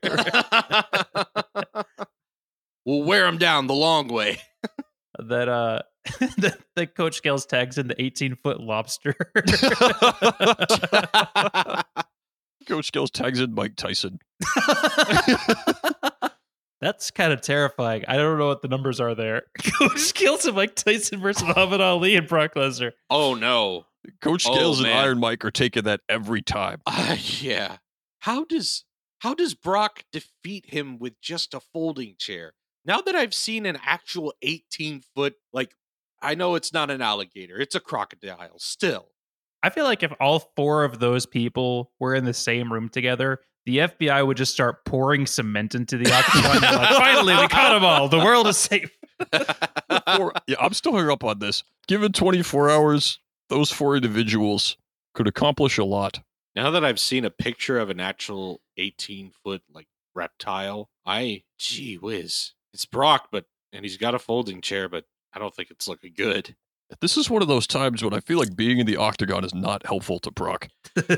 We'll 2.86 3.02
wear 3.02 3.26
him 3.26 3.38
down 3.38 3.66
the 3.66 3.74
long 3.74 4.08
way. 4.08 4.38
that 5.18 5.48
uh 5.48 5.82
that, 6.38 6.58
that 6.74 6.94
Coach 6.96 7.14
Scales 7.16 7.46
tags 7.46 7.78
in 7.78 7.86
the 7.88 8.00
18 8.02 8.34
foot 8.36 8.60
lobster. 8.60 9.14
Coach 12.66 12.86
Scales 12.86 13.10
tags 13.10 13.40
in 13.40 13.54
Mike 13.54 13.76
Tyson. 13.76 14.18
That's 16.80 17.12
kind 17.12 17.32
of 17.32 17.40
terrifying. 17.40 18.04
I 18.08 18.16
don't 18.16 18.38
know 18.38 18.48
what 18.48 18.62
the 18.62 18.68
numbers 18.68 18.98
are 18.98 19.14
there. 19.14 19.42
Coach 19.78 19.98
Scales 19.98 20.44
and 20.46 20.56
Mike 20.56 20.74
Tyson 20.74 21.20
versus 21.20 21.44
Muhammad 21.44 21.80
Ali 21.80 22.16
and 22.16 22.26
Brock 22.26 22.54
Lesnar. 22.54 22.92
oh 23.08 23.34
no. 23.34 23.86
Coach 24.20 24.44
Oh, 24.48 24.54
Scales 24.54 24.80
and. 24.80 24.88
Iron 24.88 25.20
Mike 25.20 25.44
are 25.44 25.52
taking 25.52 25.84
that 25.84 26.00
every 26.08 26.42
time. 26.42 26.80
Uh, 26.86 27.16
yeah. 27.38 27.76
How 28.20 28.44
does 28.44 28.84
how 29.20 29.34
does 29.34 29.54
Brock 29.54 30.02
defeat 30.10 30.64
him 30.70 30.98
with 30.98 31.20
just 31.20 31.54
a 31.54 31.60
folding 31.60 32.16
chair? 32.18 32.54
Now 32.84 33.00
that 33.00 33.14
I've 33.14 33.34
seen 33.34 33.66
an 33.66 33.78
actual 33.84 34.34
18 34.42 35.02
foot, 35.14 35.34
like 35.52 35.74
I 36.20 36.34
know 36.34 36.54
it's 36.54 36.72
not 36.72 36.90
an 36.90 37.00
alligator, 37.00 37.58
it's 37.58 37.74
a 37.74 37.80
crocodile 37.80 38.58
still. 38.58 39.08
I 39.62 39.70
feel 39.70 39.84
like 39.84 40.02
if 40.02 40.12
all 40.20 40.50
four 40.56 40.82
of 40.84 40.98
those 40.98 41.24
people 41.24 41.92
were 42.00 42.14
in 42.14 42.24
the 42.24 42.34
same 42.34 42.72
room 42.72 42.88
together, 42.88 43.38
the 43.64 43.78
FBI 43.78 44.26
would 44.26 44.36
just 44.36 44.52
start 44.52 44.84
pouring 44.84 45.24
cement 45.26 45.76
into 45.76 45.96
the 45.96 46.12
octagon. 46.12 46.60
They're 46.60 46.72
like, 46.72 46.96
finally, 46.96 47.36
we 47.36 47.46
caught 47.46 47.72
them 47.72 47.84
all. 47.84 48.08
The 48.08 48.18
world 48.18 48.48
is 48.48 48.56
safe. 48.56 48.90
Yeah, 49.32 50.56
I'm 50.58 50.72
still 50.72 50.94
hung 50.94 51.08
up 51.08 51.22
on 51.22 51.38
this. 51.38 51.62
Given 51.86 52.10
24 52.10 52.70
hours, 52.70 53.20
those 53.48 53.70
four 53.70 53.94
individuals 53.94 54.76
could 55.14 55.28
accomplish 55.28 55.78
a 55.78 55.84
lot. 55.84 56.20
Now 56.56 56.70
that 56.72 56.84
I've 56.84 56.98
seen 56.98 57.24
a 57.24 57.30
picture 57.30 57.78
of 57.78 57.88
an 57.88 58.00
actual 58.00 58.60
18 58.76 59.30
foot 59.44 59.62
like 59.72 59.86
reptile, 60.12 60.90
I 61.06 61.44
gee 61.56 61.94
whiz, 61.94 62.52
it's 62.72 62.84
Brock, 62.86 63.28
but 63.32 63.44
and 63.72 63.84
he's 63.84 63.96
got 63.96 64.14
a 64.14 64.18
folding 64.18 64.60
chair, 64.60 64.88
but 64.88 65.04
I 65.32 65.38
don't 65.38 65.54
think 65.54 65.70
it's 65.70 65.88
looking 65.88 66.12
good. 66.16 66.54
This 67.00 67.16
is 67.16 67.30
one 67.30 67.40
of 67.40 67.48
those 67.48 67.66
times 67.66 68.04
when 68.04 68.12
I 68.12 68.20
feel 68.20 68.38
like 68.38 68.54
being 68.54 68.78
in 68.78 68.86
the 68.86 68.96
octagon 68.98 69.44
is 69.44 69.54
not 69.54 69.86
helpful 69.86 70.18
to 70.20 70.30
Brock. 70.30 70.68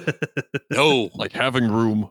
No, 0.71 1.11
Like 1.15 1.33
having 1.33 1.71
room. 1.71 2.11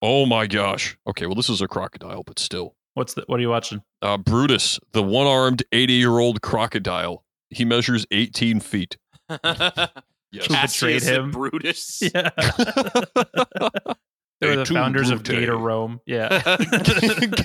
Oh 0.00 0.24
my 0.26 0.46
gosh. 0.46 0.96
Okay, 1.06 1.26
well, 1.26 1.34
this 1.34 1.48
is 1.50 1.60
a 1.60 1.68
crocodile, 1.68 2.22
but 2.22 2.38
still. 2.38 2.74
What's 2.94 3.14
the? 3.14 3.24
What 3.26 3.38
are 3.38 3.42
you 3.42 3.48
watching? 3.50 3.82
Uh, 4.02 4.16
Brutus, 4.18 4.78
the 4.92 5.02
one 5.02 5.26
armed 5.26 5.62
80 5.72 5.92
year 5.94 6.18
old 6.18 6.42
crocodile. 6.42 7.24
He 7.50 7.64
measures 7.64 8.06
18 8.10 8.60
feet. 8.60 8.96
Yes. 10.32 10.46
Who 10.48 10.54
betrayed 10.88 11.02
and 11.04 11.26
him? 11.26 11.30
Brutus. 11.30 12.02
Yeah. 12.12 12.30
They 14.44 14.50
were 14.50 14.56
the 14.56 14.60
Et 14.62 14.66
tu, 14.66 14.74
founders 14.74 15.10
of 15.10 15.22
Brute. 15.22 15.40
Gator 15.40 15.56
Rome. 15.56 16.00
Yeah. 16.06 16.28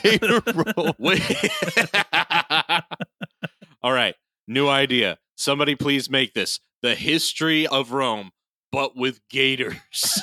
Gator 0.04 0.42
roll. 0.54 0.96
Wait. 1.00 1.22
All 3.82 3.94
right, 3.94 4.16
new 4.48 4.68
idea. 4.68 5.18
Somebody 5.36 5.76
please 5.76 6.10
make 6.10 6.34
this 6.34 6.60
the 6.82 6.96
history 6.96 7.66
of 7.68 7.92
Rome, 7.92 8.32
but 8.72 8.96
with 8.96 9.22
gators. 9.30 10.22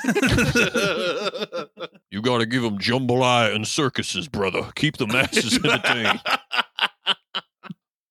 You 2.11 2.23
gotta 2.23 2.47
give 2.47 2.63
them 2.63 2.79
jambalaya 2.79 3.55
and 3.55 3.67
circuses, 3.67 4.29
brother. 4.29 4.71
Keep 4.75 4.99
the 4.99 5.07
masses 5.07 5.59
entertained. 5.63 6.21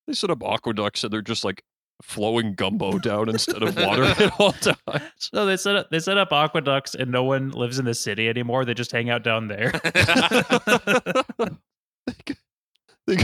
They 0.06 0.12
set 0.12 0.30
up 0.30 0.42
aqueducts 0.42 1.02
and 1.04 1.12
they're 1.12 1.22
just 1.22 1.44
like 1.44 1.62
flowing 2.02 2.54
gumbo 2.54 2.98
down 3.02 3.28
instead 3.28 3.62
of 3.62 3.76
water 3.76 4.04
at 4.04 4.32
all 4.40 4.52
times. 4.52 5.02
so 5.16 5.46
they 5.46 5.56
set 5.56 5.76
up 5.76 5.90
they 5.90 5.98
set 5.98 6.18
up 6.18 6.32
aqueducts, 6.32 6.94
and 6.94 7.10
no 7.10 7.24
one 7.24 7.50
lives 7.50 7.78
in 7.78 7.84
the 7.84 7.94
city 7.94 8.28
anymore. 8.28 8.64
They 8.64 8.74
just 8.74 8.92
hang 8.92 9.10
out 9.10 9.22
down 9.22 9.48
there. 9.48 9.72
they, 13.06 13.16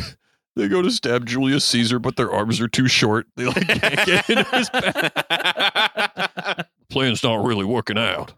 they 0.57 0.69
go 0.69 0.83
to 0.83 0.91
stab 0.91 1.27
Julius 1.27 1.65
Caesar, 1.67 1.99
but 1.99 2.17
their 2.17 2.31
arms 2.33 2.61
are 2.61 2.69
too 2.69 2.89
short. 2.89 3.27
They 3.37 3.47
like 3.47 3.67
can't 3.67 4.07
get 4.07 4.31
into 4.31 4.45
his 4.57 4.71
back. 4.71 6.69
Plan's 6.91 7.23
not 7.23 7.45
really 7.45 7.65
working 7.65 7.99
out. 7.99 8.35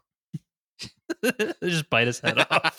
they 1.22 1.52
just 1.62 1.90
bite 1.90 2.06
his 2.06 2.20
head 2.20 2.38
off. 2.50 2.78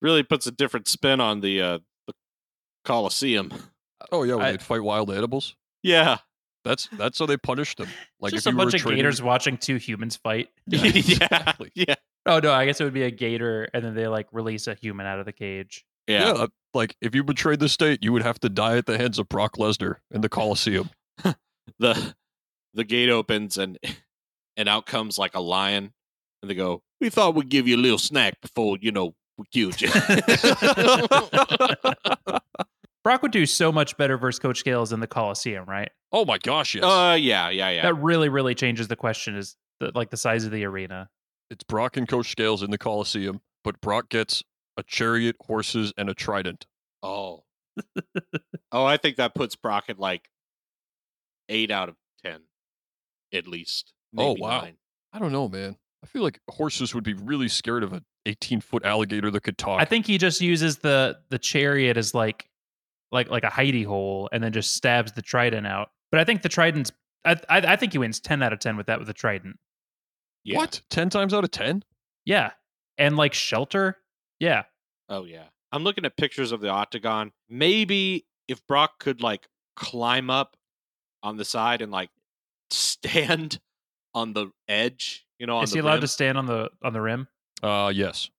really 0.00 0.22
puts 0.22 0.46
a 0.46 0.52
different 0.52 0.88
spin 0.88 1.20
on 1.20 1.40
the 1.40 1.60
uh, 1.60 1.78
the 2.06 2.14
Colosseum. 2.84 3.52
Oh 4.12 4.22
yeah, 4.22 4.34
when 4.34 4.46
I- 4.46 4.50
they'd 4.52 4.62
fight 4.62 4.82
wild 4.82 5.10
animals. 5.10 5.56
Yeah, 5.82 6.18
That's 6.64 6.88
that's 6.88 7.18
how 7.18 7.26
they 7.26 7.36
punished 7.36 7.78
them. 7.78 7.88
Like 8.20 8.32
just 8.32 8.46
if 8.46 8.52
a 8.52 8.56
bunch 8.56 8.72
were 8.72 8.76
of 8.76 8.82
training- 8.82 8.98
gators 8.98 9.22
watching 9.22 9.56
two 9.56 9.76
humans 9.76 10.16
fight. 10.16 10.48
Yeah, 10.66 10.80
yeah, 10.84 10.90
exactly. 10.96 11.70
yeah, 11.74 11.94
Oh 12.26 12.40
no, 12.40 12.52
I 12.52 12.66
guess 12.66 12.80
it 12.80 12.84
would 12.84 12.92
be 12.94 13.04
a 13.04 13.10
gator, 13.10 13.68
and 13.72 13.84
then 13.84 13.94
they 13.94 14.06
like 14.08 14.26
release 14.32 14.66
a 14.66 14.74
human 14.74 15.06
out 15.06 15.18
of 15.20 15.26
the 15.26 15.32
cage. 15.32 15.84
yeah. 16.08 16.32
Yeah, 16.34 16.46
like 16.74 16.96
if 17.00 17.14
you 17.14 17.22
betrayed 17.24 17.60
the 17.60 17.68
state, 17.68 18.02
you 18.02 18.12
would 18.12 18.22
have 18.22 18.38
to 18.40 18.48
die 18.48 18.76
at 18.78 18.86
the 18.86 18.98
hands 18.98 19.18
of 19.18 19.28
Brock 19.28 19.56
Lesnar 19.56 19.96
in 20.10 20.20
the 20.22 20.28
Coliseum. 20.28 20.90
the 21.78 22.14
the 22.74 22.84
gate 22.84 23.08
opens 23.10 23.56
and 23.56 23.78
and 24.56 24.68
out 24.68 24.86
comes 24.86 25.18
like 25.18 25.34
a 25.34 25.40
lion 25.40 25.92
and 26.42 26.50
they 26.50 26.54
go 26.54 26.82
we 27.00 27.08
thought 27.10 27.34
we'd 27.34 27.48
give 27.48 27.66
you 27.66 27.76
a 27.76 27.78
little 27.78 27.96
snack 27.98 28.40
before 28.42 28.76
you 28.80 28.92
know 28.92 29.14
we 29.38 29.44
killed 29.52 29.80
you 29.80 29.88
Brock 33.06 33.22
would 33.22 33.30
do 33.30 33.46
so 33.46 33.70
much 33.70 33.96
better 33.96 34.18
versus 34.18 34.40
Coach 34.40 34.58
Scales 34.58 34.92
in 34.92 34.98
the 34.98 35.06
Coliseum, 35.06 35.64
right? 35.66 35.90
oh 36.12 36.24
my 36.24 36.38
gosh, 36.38 36.74
yes. 36.74 36.82
uh 36.84 37.16
yeah 37.18 37.50
yeah 37.50 37.70
yeah 37.70 37.82
That 37.82 37.94
really, 37.94 38.28
really 38.28 38.54
changes 38.56 38.88
the 38.88 38.96
question. 38.96 39.36
Is 39.36 39.54
the, 39.78 39.92
like 39.94 40.10
the 40.10 40.16
size 40.16 40.44
of 40.44 40.50
the 40.50 40.64
arena? 40.64 41.08
it's 41.50 41.62
Brock 41.62 41.96
and 41.96 42.08
Coach 42.08 42.32
Scales 42.32 42.64
in 42.64 42.70
the 42.72 42.78
Coliseum, 42.78 43.40
but 43.62 43.80
Brock 43.80 44.08
gets 44.08 44.42
a 44.76 44.82
chariot, 44.82 45.36
horses, 45.40 45.92
and 45.96 46.10
a 46.10 46.14
trident. 46.14 46.66
oh 47.04 47.44
oh 48.72 48.84
i 48.84 48.96
think 48.96 49.16
that 49.18 49.34
puts 49.34 49.54
brock 49.54 49.84
at 49.88 49.98
like 49.98 50.30
eight 51.48 51.70
out 51.70 51.88
of 51.90 51.94
ten 52.24 52.40
at 53.32 53.46
least 53.46 53.92
Oh, 54.18 54.34
wow. 54.38 54.62
nine. 54.62 54.76
I 55.12 55.18
don't 55.18 55.30
know, 55.30 55.46
man. 55.48 55.76
I 56.02 56.06
feel 56.06 56.22
like 56.22 56.40
horses 56.50 56.94
would 56.94 57.04
be 57.04 57.12
really 57.14 57.48
scared 57.48 57.82
of 57.82 57.92
an 57.92 58.04
18 58.24 58.60
foot 58.62 58.84
alligator 58.84 59.30
that 59.30 59.42
could 59.42 59.58
talk. 59.58 59.80
I 59.80 59.84
think 59.84 60.06
he 60.06 60.16
just 60.18 60.40
uses 60.40 60.78
the 60.78 61.18
the 61.28 61.38
chariot 61.38 61.96
as 61.98 62.14
like 62.14 62.48
like 63.16 63.30
like 63.30 63.44
a 63.44 63.48
hidey 63.48 63.84
hole, 63.84 64.28
and 64.32 64.42
then 64.42 64.52
just 64.52 64.74
stabs 64.74 65.12
the 65.12 65.22
trident 65.22 65.66
out. 65.66 65.90
But 66.10 66.20
I 66.20 66.24
think 66.24 66.42
the 66.42 66.48
trident's. 66.48 66.92
I 67.24 67.32
I, 67.48 67.58
I 67.72 67.76
think 67.76 67.92
he 67.92 67.98
wins 67.98 68.20
ten 68.20 68.42
out 68.42 68.52
of 68.52 68.60
ten 68.60 68.76
with 68.76 68.86
that 68.86 68.98
with 68.98 69.08
the 69.08 69.14
trident. 69.14 69.58
yeah. 70.44 70.56
What? 70.58 70.80
10 70.90 71.10
times 71.10 71.34
out 71.34 71.42
of 71.44 71.50
10? 71.50 71.82
Yeah, 72.24 72.52
and 72.98 73.16
like 73.16 73.34
shelter. 73.34 73.96
Yeah, 74.38 74.64
oh 75.08 75.24
yeah 75.24 75.44
i'm 75.72 75.84
looking 75.84 76.04
at 76.04 76.16
pictures 76.16 76.52
of 76.52 76.60
the 76.60 76.68
octagon 76.68 77.32
maybe 77.48 78.26
if 78.48 78.64
brock 78.66 78.98
could 78.98 79.20
like 79.22 79.48
climb 79.76 80.30
up 80.30 80.56
on 81.22 81.36
the 81.36 81.44
side 81.44 81.82
and 81.82 81.92
like 81.92 82.10
stand 82.70 83.58
on 84.14 84.32
the 84.32 84.50
edge 84.68 85.26
you 85.38 85.46
know 85.46 85.56
on 85.58 85.64
is 85.64 85.70
the 85.70 85.76
he 85.76 85.80
allowed 85.80 85.94
rim. 85.94 86.00
to 86.02 86.08
stand 86.08 86.38
on 86.38 86.46
the 86.46 86.70
on 86.82 86.92
the 86.92 87.00
rim? 87.00 87.28
Uh, 87.62 87.92
yes. 87.94 88.30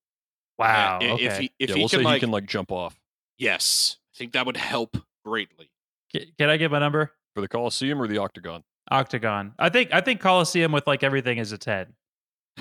Wow. 0.58 1.00
Yeah, 1.02 1.14
okay. 1.14 1.26
If 1.26 1.38
he 1.38 1.52
if 1.60 1.70
yeah, 1.70 1.76
he 1.76 1.82
we'll 1.82 1.90
can 1.90 2.00
say 2.00 2.06
like 2.06 2.14
he 2.16 2.20
can 2.22 2.32
like 2.32 2.46
jump 2.46 2.72
off. 2.72 3.00
yes, 3.38 3.98
I 4.07 4.07
think 4.18 4.34
that 4.34 4.46
would 4.46 4.58
help 4.58 4.98
greatly. 5.24 5.72
Can 6.12 6.50
I 6.50 6.58
give 6.58 6.72
my 6.72 6.80
number? 6.80 7.12
For 7.36 7.42
the 7.42 7.48
Coliseum 7.48 8.02
or 8.02 8.08
the 8.08 8.18
Octagon? 8.18 8.64
Octagon. 8.90 9.54
I 9.60 9.70
think 9.70 9.94
I 9.94 10.02
think 10.02 10.22
Coliseum 10.22 10.72
with 10.72 10.88
like 10.88 11.04
everything 11.04 11.38
is 11.38 11.52
a 11.52 11.58
ten. 11.58 11.94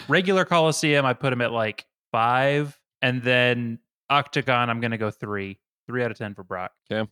Regular 0.08 0.44
Coliseum, 0.44 1.06
I 1.06 1.14
put 1.14 1.32
him 1.32 1.40
at 1.40 1.52
like 1.52 1.86
five, 2.12 2.78
and 3.00 3.22
then 3.22 3.78
Octagon, 4.10 4.68
I'm 4.68 4.80
gonna 4.80 4.98
go 4.98 5.10
three. 5.10 5.58
Three 5.86 6.02
out 6.02 6.10
of 6.10 6.18
ten 6.18 6.34
for 6.34 6.42
Brock. 6.42 6.72
Okay. 6.90 7.08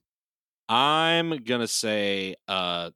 I'm 0.69 1.45
gonna 1.45 1.69
say 1.69 2.35
uh 2.49 2.91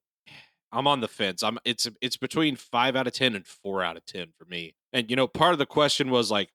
I'm 0.73 0.87
on 0.87 1.01
the 1.01 1.09
fence. 1.09 1.43
I'm 1.43 1.59
it's 1.65 1.89
it's 2.03 2.17
between 2.17 2.57
five 2.57 2.97
out 2.97 3.07
of 3.07 3.13
ten 3.13 3.35
and 3.35 3.47
four 3.47 3.83
out 3.83 3.97
of 3.97 4.05
ten 4.05 4.29
for 4.37 4.45
me. 4.45 4.75
And 4.93 5.09
you 5.09 5.17
know, 5.17 5.29
part 5.29 5.53
of 5.53 5.59
the 5.59 5.67
question 5.67 6.11
was 6.11 6.31
like, 6.31 6.51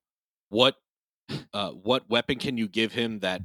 what 0.49 0.75
uh 1.53 1.69
what 1.69 2.09
weapon 2.09 2.37
can 2.37 2.57
you 2.57 2.67
give 2.67 2.91
him 2.91 3.19
that 3.19 3.41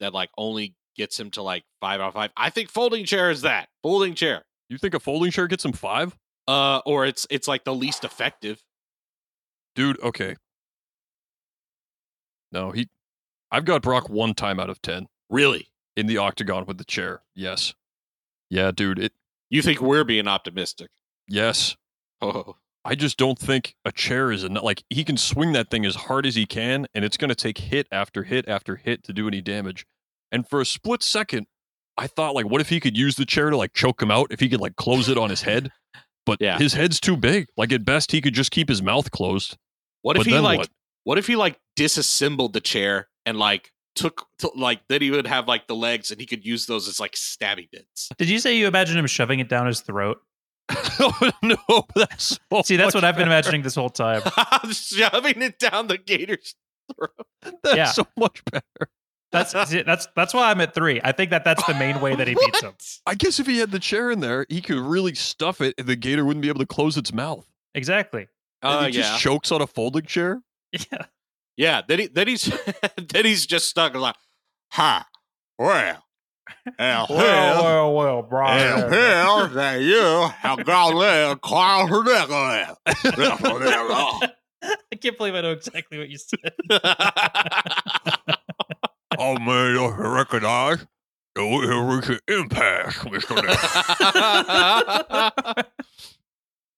that 0.00 0.12
like 0.14 0.30
only 0.38 0.74
gets 0.96 1.18
him 1.18 1.30
to 1.32 1.42
like 1.42 1.64
five 1.80 2.00
out 2.00 2.08
of 2.08 2.14
five? 2.14 2.30
I 2.36 2.50
think 2.50 2.70
folding 2.70 3.04
chair 3.04 3.30
is 3.30 3.42
that. 3.42 3.68
Folding 3.82 4.14
chair. 4.14 4.44
You 4.68 4.78
think 4.78 4.94
a 4.94 5.00
folding 5.00 5.30
chair 5.30 5.46
gets 5.46 5.64
him 5.64 5.72
five? 5.72 6.16
Uh 6.48 6.80
or 6.86 7.06
it's 7.06 7.26
it's 7.30 7.48
like 7.48 7.64
the 7.64 7.74
least 7.74 8.04
effective. 8.04 8.62
Dude, 9.74 10.00
okay. 10.02 10.36
No, 12.52 12.70
he. 12.70 12.88
I've 13.50 13.64
got 13.64 13.82
Brock 13.82 14.08
one 14.08 14.34
time 14.34 14.58
out 14.58 14.70
of 14.70 14.80
10 14.82 15.06
Really? 15.30 15.68
in 15.96 16.06
the 16.06 16.18
Octagon 16.18 16.66
with 16.66 16.78
the 16.78 16.84
chair. 16.84 17.22
Yes. 17.34 17.74
Yeah, 18.50 18.70
dude. 18.70 18.98
It. 18.98 19.12
You 19.50 19.62
think 19.62 19.80
we're 19.80 20.04
being 20.04 20.28
optimistic? 20.28 20.88
Yes. 21.28 21.76
Oh. 22.20 22.56
I 22.86 22.94
just 22.94 23.16
don't 23.18 23.38
think 23.38 23.74
a 23.84 23.90
chair 23.92 24.30
is 24.30 24.44
enough. 24.44 24.62
Like 24.62 24.84
he 24.90 25.02
can 25.04 25.16
swing 25.16 25.52
that 25.52 25.70
thing 25.70 25.84
as 25.84 25.94
hard 25.96 26.24
as 26.24 26.36
he 26.36 26.46
can, 26.46 26.86
and 26.94 27.04
it's 27.04 27.16
going 27.16 27.28
to 27.30 27.34
take 27.34 27.58
hit 27.58 27.88
after 27.90 28.22
hit 28.22 28.48
after 28.48 28.76
hit 28.76 29.02
to 29.04 29.12
do 29.12 29.26
any 29.26 29.40
damage. 29.40 29.84
And 30.30 30.48
for 30.48 30.60
a 30.60 30.64
split 30.66 31.02
second, 31.02 31.46
I 31.96 32.06
thought 32.06 32.34
like, 32.34 32.46
what 32.46 32.60
if 32.60 32.68
he 32.68 32.78
could 32.78 32.96
use 32.96 33.16
the 33.16 33.26
chair 33.26 33.50
to 33.50 33.56
like 33.56 33.72
choke 33.74 34.00
him 34.00 34.10
out? 34.10 34.28
If 34.30 34.38
he 34.40 34.48
could 34.48 34.60
like 34.60 34.76
close 34.76 35.08
it 35.08 35.18
on 35.18 35.30
his 35.30 35.42
head, 35.42 35.70
but 36.24 36.38
Yeah. 36.40 36.58
his 36.58 36.74
head's 36.74 37.00
too 37.00 37.16
big. 37.16 37.46
Like 37.56 37.72
at 37.72 37.84
best, 37.84 38.12
he 38.12 38.20
could 38.20 38.34
just 38.34 38.50
keep 38.52 38.68
his 38.68 38.82
mouth 38.82 39.10
closed. 39.10 39.56
What 40.02 40.16
if 40.16 40.20
But 40.20 40.26
he 40.32 40.38
like 40.38 40.58
what? 40.58 40.68
what? 41.04 41.18
if 41.18 41.26
he 41.26 41.34
like 41.36 41.58
disassembled 41.74 42.52
the 42.52 42.60
chair 42.60 43.08
and 43.24 43.38
like 43.38 43.72
took 43.94 44.26
to, 44.40 44.50
like 44.54 44.82
then 44.88 45.00
he 45.02 45.10
would 45.10 45.26
have 45.26 45.48
like 45.48 45.66
the 45.66 45.74
legs 45.74 46.10
and 46.10 46.20
he 46.20 46.26
could 46.26 46.44
use 46.44 46.66
those 46.66 46.86
as 46.86 47.00
like 47.00 47.12
stabby 47.12 47.68
bits. 47.70 48.10
Did 48.18 48.28
you 48.28 48.38
say 48.38 48.56
you 48.56 48.66
imagine 48.68 48.96
him 48.98 49.06
shoving 49.06 49.40
it 49.40 49.48
down 49.48 49.66
his 49.66 49.80
throat? 49.80 50.18
Oh 50.70 51.30
no, 51.42 51.56
that's 51.94 52.38
so 52.50 52.62
See, 52.62 52.76
that's 52.76 52.94
what 52.94 53.04
I've 53.04 53.14
been 53.16 53.22
better. 53.28 53.32
imagining 53.32 53.62
this 53.62 53.74
whole 53.74 53.90
time. 53.90 54.22
I'm 54.36 54.72
Shoving 54.72 55.42
it 55.42 55.58
down 55.58 55.86
the 55.86 55.98
gator's 55.98 56.54
throat. 56.96 57.10
That's 57.62 57.76
Yeah. 57.76 57.84
so 57.86 58.06
much 58.16 58.44
better. 58.50 58.90
That's 59.32 59.52
see, 59.70 59.82
that's 59.82 60.08
that's 60.16 60.32
why 60.34 60.50
I'm 60.50 60.60
at 60.60 60.74
three. 60.74 61.00
I 61.02 61.12
think 61.12 61.30
that 61.30 61.44
that's 61.44 61.64
the 61.66 61.74
main 61.74 62.00
way 62.00 62.14
that 62.16 62.26
he 62.28 62.34
beats 62.34 62.62
him. 62.62 62.74
I 63.06 63.14
guess 63.14 63.38
if 63.40 63.46
he 63.46 63.58
had 63.58 63.70
the 63.70 63.78
chair 63.78 64.10
in 64.10 64.20
there, 64.20 64.46
he 64.48 64.60
could 64.60 64.78
really 64.78 65.14
stuff 65.14 65.60
it, 65.60 65.74
and 65.78 65.86
the 65.86 65.96
gator 65.96 66.24
wouldn't 66.24 66.42
be 66.42 66.48
able 66.48 66.60
to 66.60 66.66
close 66.66 66.96
its 66.96 67.12
mouth. 67.12 67.46
Exactly. 67.74 68.28
And 68.62 68.72
Uh, 68.72 68.80
he 68.86 68.96
yeah, 68.96 69.02
just 69.02 69.20
chokes 69.20 69.52
on 69.52 69.60
a 69.62 69.66
folding 69.66 70.04
chair. 70.06 70.42
Yeah. 70.72 71.06
yeah. 71.56 71.82
Then 71.86 71.98
he 72.00 72.06
then 72.08 72.28
he's 72.28 72.44
then 73.12 73.24
he's 73.24 73.46
just 73.46 73.68
stuck 73.68 73.94
like, 73.94 74.16
ha, 74.72 75.06
well, 75.58 76.02
and 76.78 77.06
here, 77.08 77.16
well, 77.16 77.94
well, 77.94 78.18
and 78.20 78.28
Brian. 78.28 78.92
here 78.92 79.48
that 79.54 79.80
you 79.80 80.28
have 80.38 80.64
got 80.64 80.98
there, 80.98 81.36
Carl 81.36 81.88
I 84.92 84.96
can't 85.00 85.00
can't 85.00 85.18
believe 85.18 85.34
I 85.34 85.40
know 85.42 85.52
exactly 85.52 85.98
what 85.98 86.08
you 86.08 86.18
said. 86.18 86.52
oh 89.18 89.38
man, 89.38 89.76
I 89.76 89.96
recognize 89.98 90.86
the 91.34 91.42
recent 91.42 92.20
impasse, 92.28 92.98
Mr. 92.98 93.36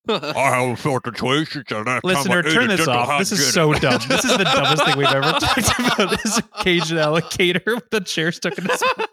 I 0.09 0.51
haven't 0.57 0.77
felt 0.77 1.05
the 1.05 1.11
twist 1.11 1.53
since 1.53 1.69
the 1.69 1.83
last 1.83 2.05
Listener, 2.05 2.43
time 2.43 2.51
I 2.51 2.55
turn 2.55 2.71
ate 2.71 2.77
this 2.79 2.89
off. 2.89 3.19
This 3.19 3.33
is 3.33 3.53
so 3.53 3.75
dumb. 3.75 4.01
This 4.09 4.25
is 4.25 4.37
the 4.37 4.45
dumbest 4.55 4.85
thing 4.85 4.97
we've 4.97 5.07
ever 5.07 5.33
talked 5.33 5.79
about. 5.79 6.23
This 6.23 6.41
Cajun 6.61 6.99
alligator 6.99 7.75
with 7.75 7.91
the 7.91 8.01
chair 8.01 8.33
stuck 8.33 8.57
in 8.57 8.65
his 8.65 8.83
mouth. 8.97 9.08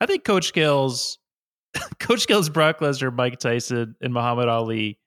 I 0.00 0.06
think 0.06 0.24
Coach 0.24 0.48
Skills, 0.48 1.18
Coach 2.00 2.20
Skills, 2.20 2.48
Brock 2.48 2.80
Lesnar, 2.80 3.12
Mike 3.14 3.38
Tyson, 3.38 3.96
and 4.00 4.12
Muhammad 4.12 4.48
Ali 4.48 4.98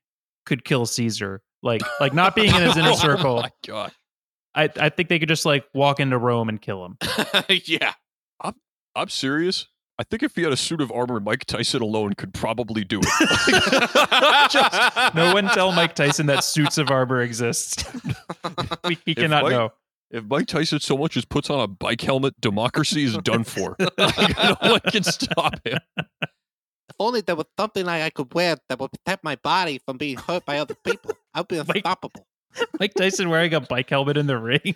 could 0.45 0.63
kill 0.65 0.85
Caesar. 0.85 1.41
Like, 1.61 1.81
like 1.99 2.13
not 2.13 2.35
being 2.35 2.53
in 2.55 2.61
his 2.61 2.77
inner 2.77 2.89
Oh 2.93 2.95
circle. 2.95 3.35
my 3.37 3.49
god. 3.67 3.91
I, 4.55 4.69
I 4.79 4.89
think 4.89 5.09
they 5.09 5.19
could 5.19 5.29
just 5.29 5.45
like 5.45 5.65
walk 5.73 5.99
into 5.99 6.17
Rome 6.17 6.49
and 6.49 6.59
kill 6.61 6.83
him. 6.85 6.97
yeah. 7.65 7.93
I'm 8.41 8.55
I'm 8.95 9.09
serious. 9.09 9.67
I 9.99 10.03
think 10.03 10.23
if 10.23 10.33
he 10.35 10.43
had 10.43 10.53
a 10.53 10.57
suit 10.57 10.79
of 10.81 10.91
armor, 10.93 11.19
Mike 11.19 11.43
Tyson 11.45 11.81
alone 11.81 12.13
could 12.13 12.33
probably 12.33 12.85
do 12.85 13.01
it. 13.03 14.49
Just- 14.49 15.15
No 15.15 15.33
one 15.33 15.47
tell 15.49 15.71
Mike 15.73 15.93
Tyson 15.93 16.27
that 16.27 16.43
suits 16.45 16.77
of 16.77 16.89
armor 16.89 17.21
exist. 17.21 17.85
we, 18.85 18.97
he 19.05 19.11
If 19.11 19.17
cannot 19.17 19.43
Mike- 19.43 19.51
know. 19.51 19.73
If 20.11 20.23
Mike 20.25 20.47
Tyson 20.47 20.79
so 20.79 20.97
much 20.97 21.15
as 21.17 21.25
puts 21.25 21.49
on 21.49 21.59
a 21.59 21.67
bike 21.67 22.01
helmet, 22.01 22.39
democracy 22.41 23.03
is 23.03 23.17
done 23.19 23.43
for. 23.43 23.75
Like, 23.97 24.37
no 24.37 24.55
one 24.71 24.79
can 24.91 25.03
stop 25.03 25.55
him. 25.65 25.77
If 25.97 26.95
only 26.99 27.21
there 27.21 27.35
was 27.35 27.45
something 27.59 27.87
I, 27.87 28.03
I 28.05 28.09
could 28.09 28.33
wear 28.33 28.57
that 28.69 28.79
would 28.79 28.91
protect 28.91 29.23
my 29.23 29.35
body 29.37 29.79
from 29.85 29.97
being 29.97 30.17
hurt 30.17 30.45
by 30.45 30.57
other 30.59 30.75
people. 30.83 31.11
I'd 31.33 31.47
be 31.47 31.57
Mike- 31.67 31.75
unstoppable. 31.77 32.25
Mike 32.79 32.93
Tyson 32.95 33.29
wearing 33.29 33.53
a 33.53 33.61
bike 33.61 33.89
helmet 33.91 34.17
in 34.17 34.25
the 34.25 34.37
ring. 34.37 34.75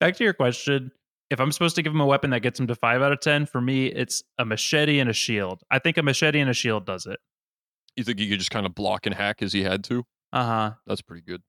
Back 0.00 0.16
to 0.16 0.24
your 0.24 0.32
question. 0.32 0.92
If 1.30 1.40
I'm 1.40 1.52
supposed 1.52 1.76
to 1.76 1.82
give 1.82 1.92
him 1.92 2.00
a 2.00 2.06
weapon 2.06 2.30
that 2.30 2.40
gets 2.40 2.58
him 2.58 2.66
to 2.68 2.74
five 2.74 3.02
out 3.02 3.12
of 3.12 3.20
10, 3.20 3.46
for 3.46 3.60
me, 3.60 3.86
it's 3.86 4.22
a 4.38 4.44
machete 4.44 4.98
and 4.98 5.08
a 5.08 5.12
shield. 5.12 5.62
I 5.70 5.78
think 5.78 5.96
a 5.98 6.02
machete 6.02 6.40
and 6.40 6.50
a 6.50 6.54
shield 6.54 6.86
does 6.86 7.06
it. 7.06 7.18
You 7.96 8.04
think 8.04 8.18
he 8.18 8.28
could 8.28 8.38
just 8.38 8.50
kind 8.50 8.66
of 8.66 8.74
block 8.74 9.06
and 9.06 9.14
hack 9.14 9.42
as 9.42 9.52
he 9.52 9.62
had 9.62 9.84
to? 9.84 10.04
Uh 10.32 10.44
huh. 10.44 10.72
That's 10.86 11.02
pretty 11.02 11.22
good. 11.22 11.42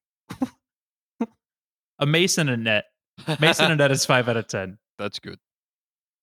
A 2.00 2.06
mace 2.06 2.40
and 2.40 2.50
a 2.50 2.58
net. 2.58 2.86
Mace 3.40 3.60
and 3.60 3.72
a 3.72 3.76
net 3.76 3.92
is 3.92 4.06
five 4.06 4.28
out 4.28 4.36
of 4.36 4.48
10. 4.48 4.80
That's 4.98 5.20
good. 5.20 5.38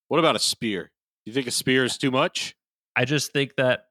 what 0.08 0.18
about 0.18 0.34
a 0.34 0.40
spear? 0.40 0.90
You 1.24 1.32
think 1.32 1.46
a 1.46 1.52
spear 1.52 1.84
is 1.84 1.98
too 1.98 2.10
much? 2.10 2.56
I 2.96 3.04
just 3.04 3.32
think 3.32 3.54
that 3.56 3.84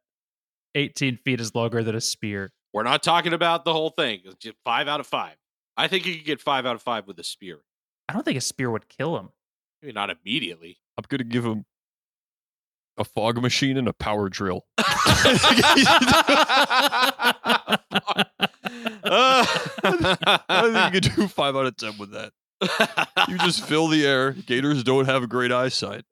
18 0.76 1.18
feet 1.18 1.40
is 1.40 1.56
longer 1.56 1.84
than 1.84 1.96
a 1.96 2.02
spear. 2.02 2.52
We're 2.74 2.84
not 2.84 3.04
talking 3.04 3.32
about 3.34 3.64
the 3.64 3.72
whole 3.72 3.92
thing. 3.92 4.22
It's 4.26 4.36
just 4.36 4.58
five 4.66 4.90
out 4.90 5.00
of 5.00 5.08
five. 5.08 5.36
I 5.78 5.88
think 5.88 6.06
you 6.06 6.16
could 6.16 6.26
get 6.26 6.42
five 6.42 6.66
out 6.66 6.76
of 6.76 6.82
five 6.82 7.08
with 7.08 7.18
a 7.20 7.24
spear. 7.24 7.60
I 8.10 8.14
don't 8.14 8.24
think 8.24 8.38
a 8.38 8.42
spear 8.42 8.70
would 8.70 8.90
kill 8.90 9.18
him. 9.18 9.30
Maybe 9.82 9.94
not 9.94 10.10
immediately. 10.10 10.78
I'm 10.98 11.06
gonna 11.08 11.24
give 11.24 11.46
him 11.46 11.66
a 12.98 13.06
fog 13.06 13.42
machine 13.42 13.78
and 13.78 13.88
a 13.88 13.94
power 13.94 14.28
drill. 14.28 14.66
I 19.04 20.62
think 20.72 20.94
you 20.94 21.02
could 21.02 21.16
do 21.16 21.28
five 21.28 21.56
out 21.56 21.66
of 21.66 21.78
ten 21.78 21.98
with 21.98 22.12
that. 22.12 22.32
You 23.28 23.38
just 23.40 23.66
fill 23.66 23.88
the 23.88 24.06
air. 24.06 24.32
Gators 24.32 24.84
don't 24.84 25.06
have 25.06 25.24
a 25.24 25.28
great 25.28 25.52
eyesight. 25.52 26.06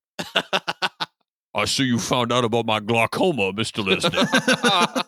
I 1.56 1.66
see 1.66 1.84
you 1.86 2.00
found 2.00 2.34
out 2.34 2.44
about 2.44 2.66
my 2.66 2.80
glaucoma, 2.82 3.54
Mister 3.54 3.82
Lesnar. 3.82 5.04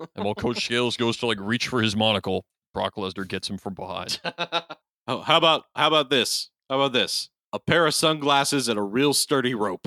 and 0.16 0.24
while 0.24 0.34
Coach 0.34 0.64
Scales 0.64 0.96
goes 0.96 1.18
to 1.18 1.26
like 1.26 1.38
reach 1.40 1.68
for 1.68 1.82
his 1.82 1.94
monocle, 1.94 2.46
Brock 2.72 2.94
Lesnar 2.96 3.28
gets 3.28 3.48
him 3.50 3.58
from 3.58 3.74
behind. 3.74 4.20
oh, 5.06 5.20
how 5.20 5.36
about 5.36 5.64
how 5.76 5.88
about 5.88 6.10
this? 6.10 6.50
How 6.70 6.76
about 6.76 6.92
this? 6.92 7.28
A 7.52 7.58
pair 7.58 7.86
of 7.86 7.94
sunglasses 7.94 8.68
and 8.68 8.78
a 8.78 8.82
real 8.82 9.14
sturdy 9.14 9.54
rope. 9.54 9.86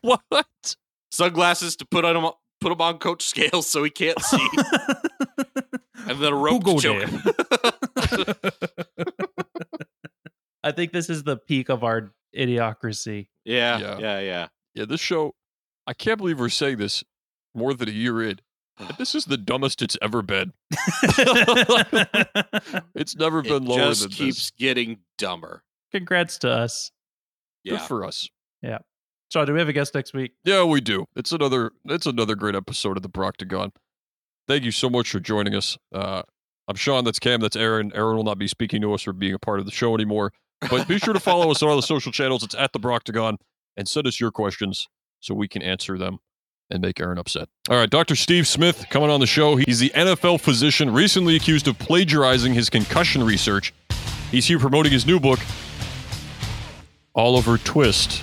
what? 0.00 0.76
Sunglasses 1.10 1.76
to 1.76 1.84
put 1.84 2.04
on 2.04 2.32
put 2.62 2.72
him 2.72 2.80
on 2.80 2.98
Coach 2.98 3.22
Scales 3.24 3.66
so 3.66 3.82
he 3.84 3.90
can't 3.90 4.20
see, 4.22 4.48
and 6.08 6.18
then 6.20 6.32
a 6.32 6.36
rope 6.36 6.62
go 6.64 6.78
choke. 6.78 7.08
I 10.64 10.70
think 10.72 10.92
this 10.92 11.10
is 11.10 11.24
the 11.24 11.36
peak 11.36 11.68
of 11.68 11.82
our 11.82 12.12
idiocracy. 12.36 13.28
yeah, 13.44 13.78
Yeah. 13.78 13.98
yeah, 13.98 14.20
yeah, 14.20 14.46
Yeah, 14.74 14.84
this 14.84 15.00
show, 15.00 15.34
I 15.86 15.92
can't 15.94 16.18
believe 16.18 16.38
we're 16.38 16.48
saying 16.50 16.78
this 16.78 17.02
more 17.54 17.74
than 17.74 17.88
a 17.88 17.92
year 17.92 18.22
in. 18.22 18.38
This 18.98 19.14
is 19.14 19.24
the 19.26 19.36
dumbest 19.36 19.82
it's 19.82 19.98
ever 20.00 20.22
been. 20.22 20.52
It's 22.94 23.16
never 23.16 23.40
It 23.40 23.44
been 23.48 23.64
lower 23.64 23.78
just 23.78 24.02
than 24.02 24.10
keeps 24.12 24.36
this. 24.36 24.50
getting 24.52 24.98
dumber. 25.18 25.62
Congrats 25.92 26.38
to 26.38 26.50
us. 26.50 26.90
Good 27.66 27.80
for 27.82 28.04
us. 28.04 28.28
So, 29.32 29.42
do 29.46 29.54
we 29.54 29.60
have 29.60 29.68
a 29.70 29.72
guest 29.72 29.94
next 29.94 30.12
week? 30.12 30.32
Yeah, 30.44 30.62
we 30.64 30.82
do. 30.82 31.06
It's 31.16 31.32
another 31.32 31.72
it's 31.86 32.04
another 32.04 32.34
great 32.34 32.54
episode 32.54 32.98
of 32.98 33.02
the 33.02 33.08
Broctagon. 33.08 33.70
Thank 34.46 34.62
you 34.62 34.70
so 34.70 34.90
much 34.90 35.10
for 35.10 35.20
joining 35.20 35.54
us. 35.54 35.78
Uh, 35.90 36.20
I'm 36.68 36.76
Sean, 36.76 37.04
that's 37.04 37.18
Cam, 37.18 37.40
that's 37.40 37.56
Aaron. 37.56 37.92
Aaron 37.94 38.16
will 38.16 38.24
not 38.24 38.36
be 38.36 38.46
speaking 38.46 38.82
to 38.82 38.92
us 38.92 39.06
or 39.06 39.14
being 39.14 39.32
a 39.32 39.38
part 39.38 39.58
of 39.58 39.64
the 39.64 39.72
show 39.72 39.94
anymore. 39.94 40.34
But 40.68 40.86
be 40.86 40.98
sure 40.98 41.14
to 41.14 41.18
follow 41.18 41.50
us 41.50 41.62
on 41.62 41.70
all 41.70 41.76
the 41.76 41.82
social 41.82 42.12
channels. 42.12 42.42
It's 42.42 42.54
at 42.54 42.74
the 42.74 42.78
Broctagon, 42.78 43.38
and 43.74 43.88
send 43.88 44.06
us 44.06 44.20
your 44.20 44.30
questions 44.30 44.86
so 45.20 45.34
we 45.34 45.48
can 45.48 45.62
answer 45.62 45.96
them 45.96 46.18
and 46.68 46.82
make 46.82 47.00
Aaron 47.00 47.16
upset. 47.16 47.48
All 47.70 47.78
right, 47.78 47.88
Dr. 47.88 48.16
Steve 48.16 48.46
Smith 48.46 48.84
coming 48.90 49.08
on 49.08 49.20
the 49.20 49.26
show. 49.26 49.56
He's 49.56 49.78
the 49.78 49.92
NFL 49.94 50.42
physician 50.42 50.92
recently 50.92 51.36
accused 51.36 51.66
of 51.68 51.78
plagiarizing 51.78 52.52
his 52.52 52.68
concussion 52.68 53.24
research. 53.24 53.72
He's 54.30 54.44
here 54.44 54.58
promoting 54.58 54.92
his 54.92 55.06
new 55.06 55.18
book, 55.18 55.40
Oliver 57.14 57.56
Twist. 57.56 58.22